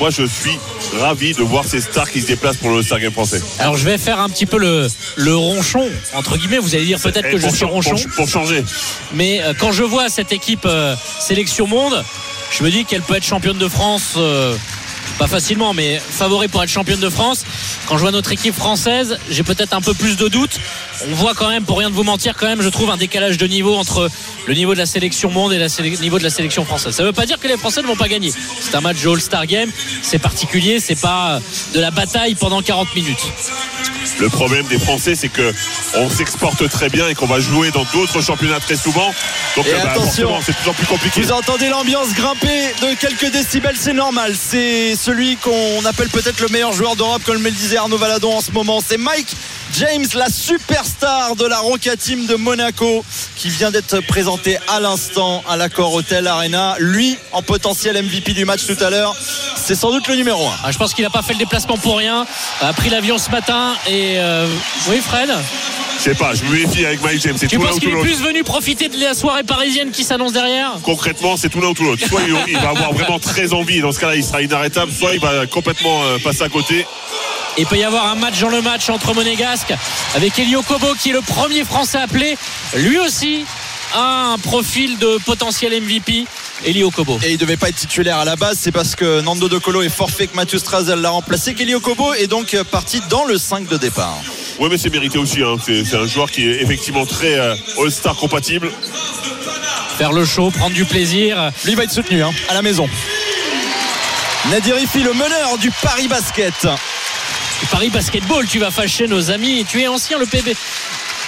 [0.00, 0.58] Moi, je suis
[0.98, 3.40] ravi de voir ces stars qui se déplacent pour le Star Game français.
[3.60, 6.98] Alors je vais faire un petit peu le, le ronchon, entre guillemets, vous allez dire
[6.98, 7.94] peut-être Et que je suis pour- ronchon.
[8.16, 8.64] pour changer.
[9.12, 12.02] Mais euh, quand je vois cette équipe euh, sélection monde,
[12.50, 14.14] je me dis qu'elle peut être championne de France.
[15.18, 17.44] Pas facilement, mais favori pour être championne de France.
[17.86, 20.58] Quand je vois notre équipe française, j'ai peut-être un peu plus de doutes.
[21.10, 23.36] On voit quand même, pour rien de vous mentir, quand même, je trouve un décalage
[23.36, 24.10] de niveau entre
[24.46, 26.94] le niveau de la sélection monde et le niveau de la sélection française.
[26.94, 28.32] Ça ne veut pas dire que les Français ne vont pas gagner.
[28.60, 29.70] C'est un match de All-Star Game,
[30.02, 31.40] c'est particulier, c'est pas
[31.74, 33.24] de la bataille pendant 40 minutes.
[34.20, 35.52] Le problème des Français, c'est que
[35.96, 39.12] on s'exporte très bien et qu'on va jouer dans d'autres championnats très souvent.
[39.56, 40.30] Donc, Et euh, bah, attention.
[40.44, 41.20] c'est de plus en plus compliqué.
[41.22, 44.34] Vous entendez l'ambiance grimper de quelques décibels, c'est normal.
[44.38, 48.40] C'est celui qu'on appelle peut-être le meilleur joueur d'Europe, comme le disait Arnaud Valadon en
[48.40, 48.80] ce moment.
[48.86, 49.28] C'est Mike
[49.74, 53.04] James, la superstar de la Roca Team de Monaco,
[53.36, 56.76] qui vient d'être présenté à l'instant à l'accord Hotel Arena.
[56.78, 59.16] Lui, en potentiel MVP du match tout à l'heure,
[59.56, 60.52] c'est sans doute le numéro 1.
[60.64, 62.26] Ah, je pense qu'il n'a pas fait le déplacement pour rien.
[62.60, 64.46] A pris l'avion ce matin et euh,
[64.88, 65.30] oui, Fred?
[66.04, 67.36] Je sais pas, je me méfie avec Mike James.
[67.38, 68.04] C'est Tu tout l'un penses ou tout qu'il est l'autre.
[68.06, 71.72] plus venu profiter de la soirée parisienne qui s'annonce derrière Concrètement, c'est tout l'un ou
[71.72, 72.06] tout l'autre.
[72.06, 75.20] Soit il, va avoir vraiment très envie, dans ce cas-là, il sera inarrêtable, soit il
[75.20, 76.84] va complètement euh, passer à côté.
[77.56, 79.72] Il peut y avoir un match dans le match entre Monégasque
[80.14, 82.36] avec Elio Kobo qui est le premier Français appelé.
[82.76, 83.46] Lui aussi
[83.94, 86.26] a un profil de potentiel MVP.
[86.64, 87.18] Elio Kobo.
[87.24, 89.82] Et il devait pas être titulaire à la base, c'est parce que Nando De Colo
[89.82, 91.54] est forfait que Mathieu Strazel l'a remplacé.
[91.54, 94.16] Kelly Okobo est donc parti dans le 5 de départ.
[94.58, 95.42] Ouais, mais c'est mérité aussi.
[95.42, 95.56] hein.
[95.64, 98.70] C'est un joueur qui est effectivement très euh, All-Star compatible.
[99.98, 101.50] Faire le show, prendre du plaisir.
[101.64, 102.88] Lui va être soutenu hein, à la maison.
[104.50, 106.68] Nadir Ifi, le meneur du Paris Basket.
[107.70, 109.64] Paris Basketball, tu vas fâcher nos amis.
[109.68, 110.54] Tu es ancien le PB.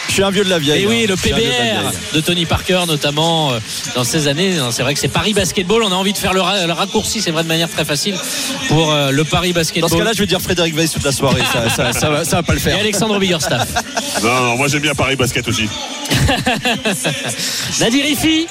[0.09, 0.85] Je suis un vieux de la vieille.
[0.85, 1.07] Et oui, hein.
[1.11, 3.59] le de PBR de Tony Parker, notamment euh,
[3.95, 4.55] dans ces années.
[4.71, 5.83] C'est vrai que c'est Paris Basketball.
[5.83, 8.15] On a envie de faire le, ra- le raccourci, c'est vrai, de manière très facile
[8.69, 9.91] pour euh, le Paris Dans Basketball.
[9.91, 11.43] ce cas-là, je vais dire Frédéric Weiss toute la soirée.
[11.53, 12.79] Ça, ça, ça va, ça va pas le et faire.
[12.79, 13.69] Alexandre Biggerstaff.
[14.23, 15.69] Non, non, moi j'aime bien Paris Basket aussi.
[17.81, 18.47] Nadir Ifi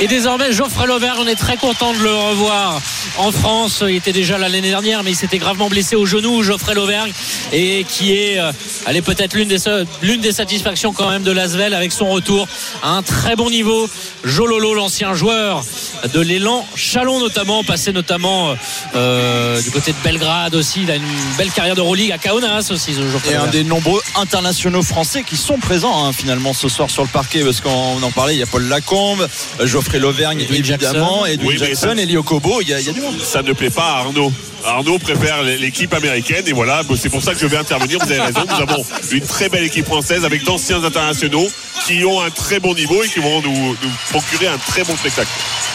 [0.00, 1.18] et désormais Geoffrey Lauvergne.
[1.20, 2.80] On est très content de le revoir
[3.18, 3.82] en France.
[3.86, 7.12] Il était déjà là l'année dernière, mais il s'était gravement blessé au genou, Geoffrey Lauvergne,
[7.52, 8.52] et qui est, euh,
[8.86, 9.58] elle est peut-être l'une des,
[10.02, 12.46] l'une des satisfactions quand même de Lasvel avec son retour
[12.82, 13.88] à un très bon niveau.
[14.24, 15.64] Jololo, l'ancien joueur
[16.12, 18.54] de l'élan Chalon notamment, passé notamment euh,
[18.94, 20.82] euh, du côté de Belgrade aussi.
[20.82, 21.02] Il a une
[21.38, 25.36] belle carrière de Euroleague à Kaunas aussi, Geoffrey Et un des nombreux internationaux français qui
[25.36, 28.42] sont présents hein, finalement ce soir sur le parquet parce qu'on en parlait, il y
[28.42, 29.26] a Paul Lacombe,
[29.60, 31.26] euh, Geoffrey Lauvergne évidemment, Jackson.
[31.26, 33.20] Edwin Oui, Jackson, ça- Elio Kobo, il y, a, il y a du monde.
[33.22, 34.32] Ça ne plaît pas à Arnaud.
[34.64, 37.98] Arnaud préfère l'équipe américaine et voilà, c'est pour ça que je vais intervenir.
[38.04, 41.46] Vous avez raison, nous avons une très belle équipe française avec d'anciens internationaux
[41.86, 44.96] qui ont un très bon niveau et qui vont nous, nous procurer un très bon
[44.96, 45.28] spectacle.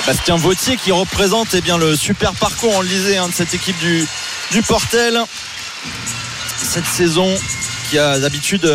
[0.05, 3.53] Bastien Vautier qui représente eh bien, le super parcours, on le disait, hein, de cette
[3.53, 4.05] équipe du,
[4.51, 5.21] du Portel.
[6.57, 7.33] Cette saison
[7.89, 8.69] qui a d'habitude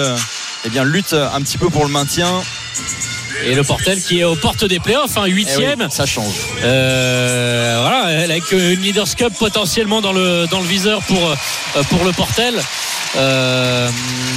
[0.64, 2.42] eh bien, lutte un petit peu pour le maintien.
[3.44, 6.34] Et le Portel qui est aux portes des playoffs, hein, 8 Eh oui, ça change.
[6.62, 12.04] Euh, voilà, avec une Leaders Cup potentiellement dans le, dans le viseur pour, euh, pour
[12.04, 12.54] le Portel.
[13.16, 13.88] Euh,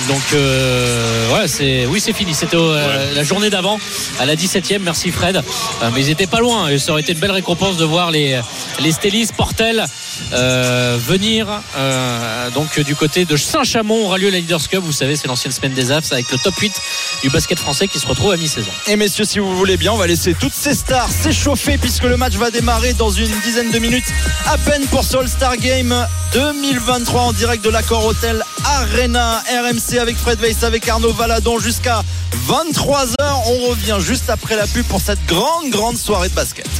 [0.07, 2.33] donc euh, ouais, c'est oui c'est fini.
[2.33, 3.79] C'était euh, la journée d'avant
[4.19, 4.79] à la 17e.
[4.79, 5.37] Merci Fred.
[5.37, 6.69] Euh, mais ils étaient pas loin.
[6.69, 8.39] Et ça aurait été une belle récompense de voir les
[8.79, 9.85] les Stellis Portel
[10.33, 14.81] euh, venir euh, donc du côté de Saint-Chamond aura lieu la Leaders Cup.
[14.83, 16.73] Vous savez, c'est l'ancienne semaine des AFS avec le top 8
[17.23, 18.71] du basket français qui se retrouve à mi-saison.
[18.87, 22.17] Et messieurs, si vous voulez bien, on va laisser toutes ces stars s'échauffer puisque le
[22.17, 24.11] match va démarrer dans une dizaine de minutes
[24.45, 25.95] à peine pour ce All-Star Game
[26.33, 32.03] 2023 en direct de l'accord Hôtel Arena RMC avec Fred Weiss, avec Arnaud Valadon jusqu'à
[32.47, 33.15] 23h.
[33.47, 36.67] On revient juste après la pub pour cette grande, grande soirée de basket.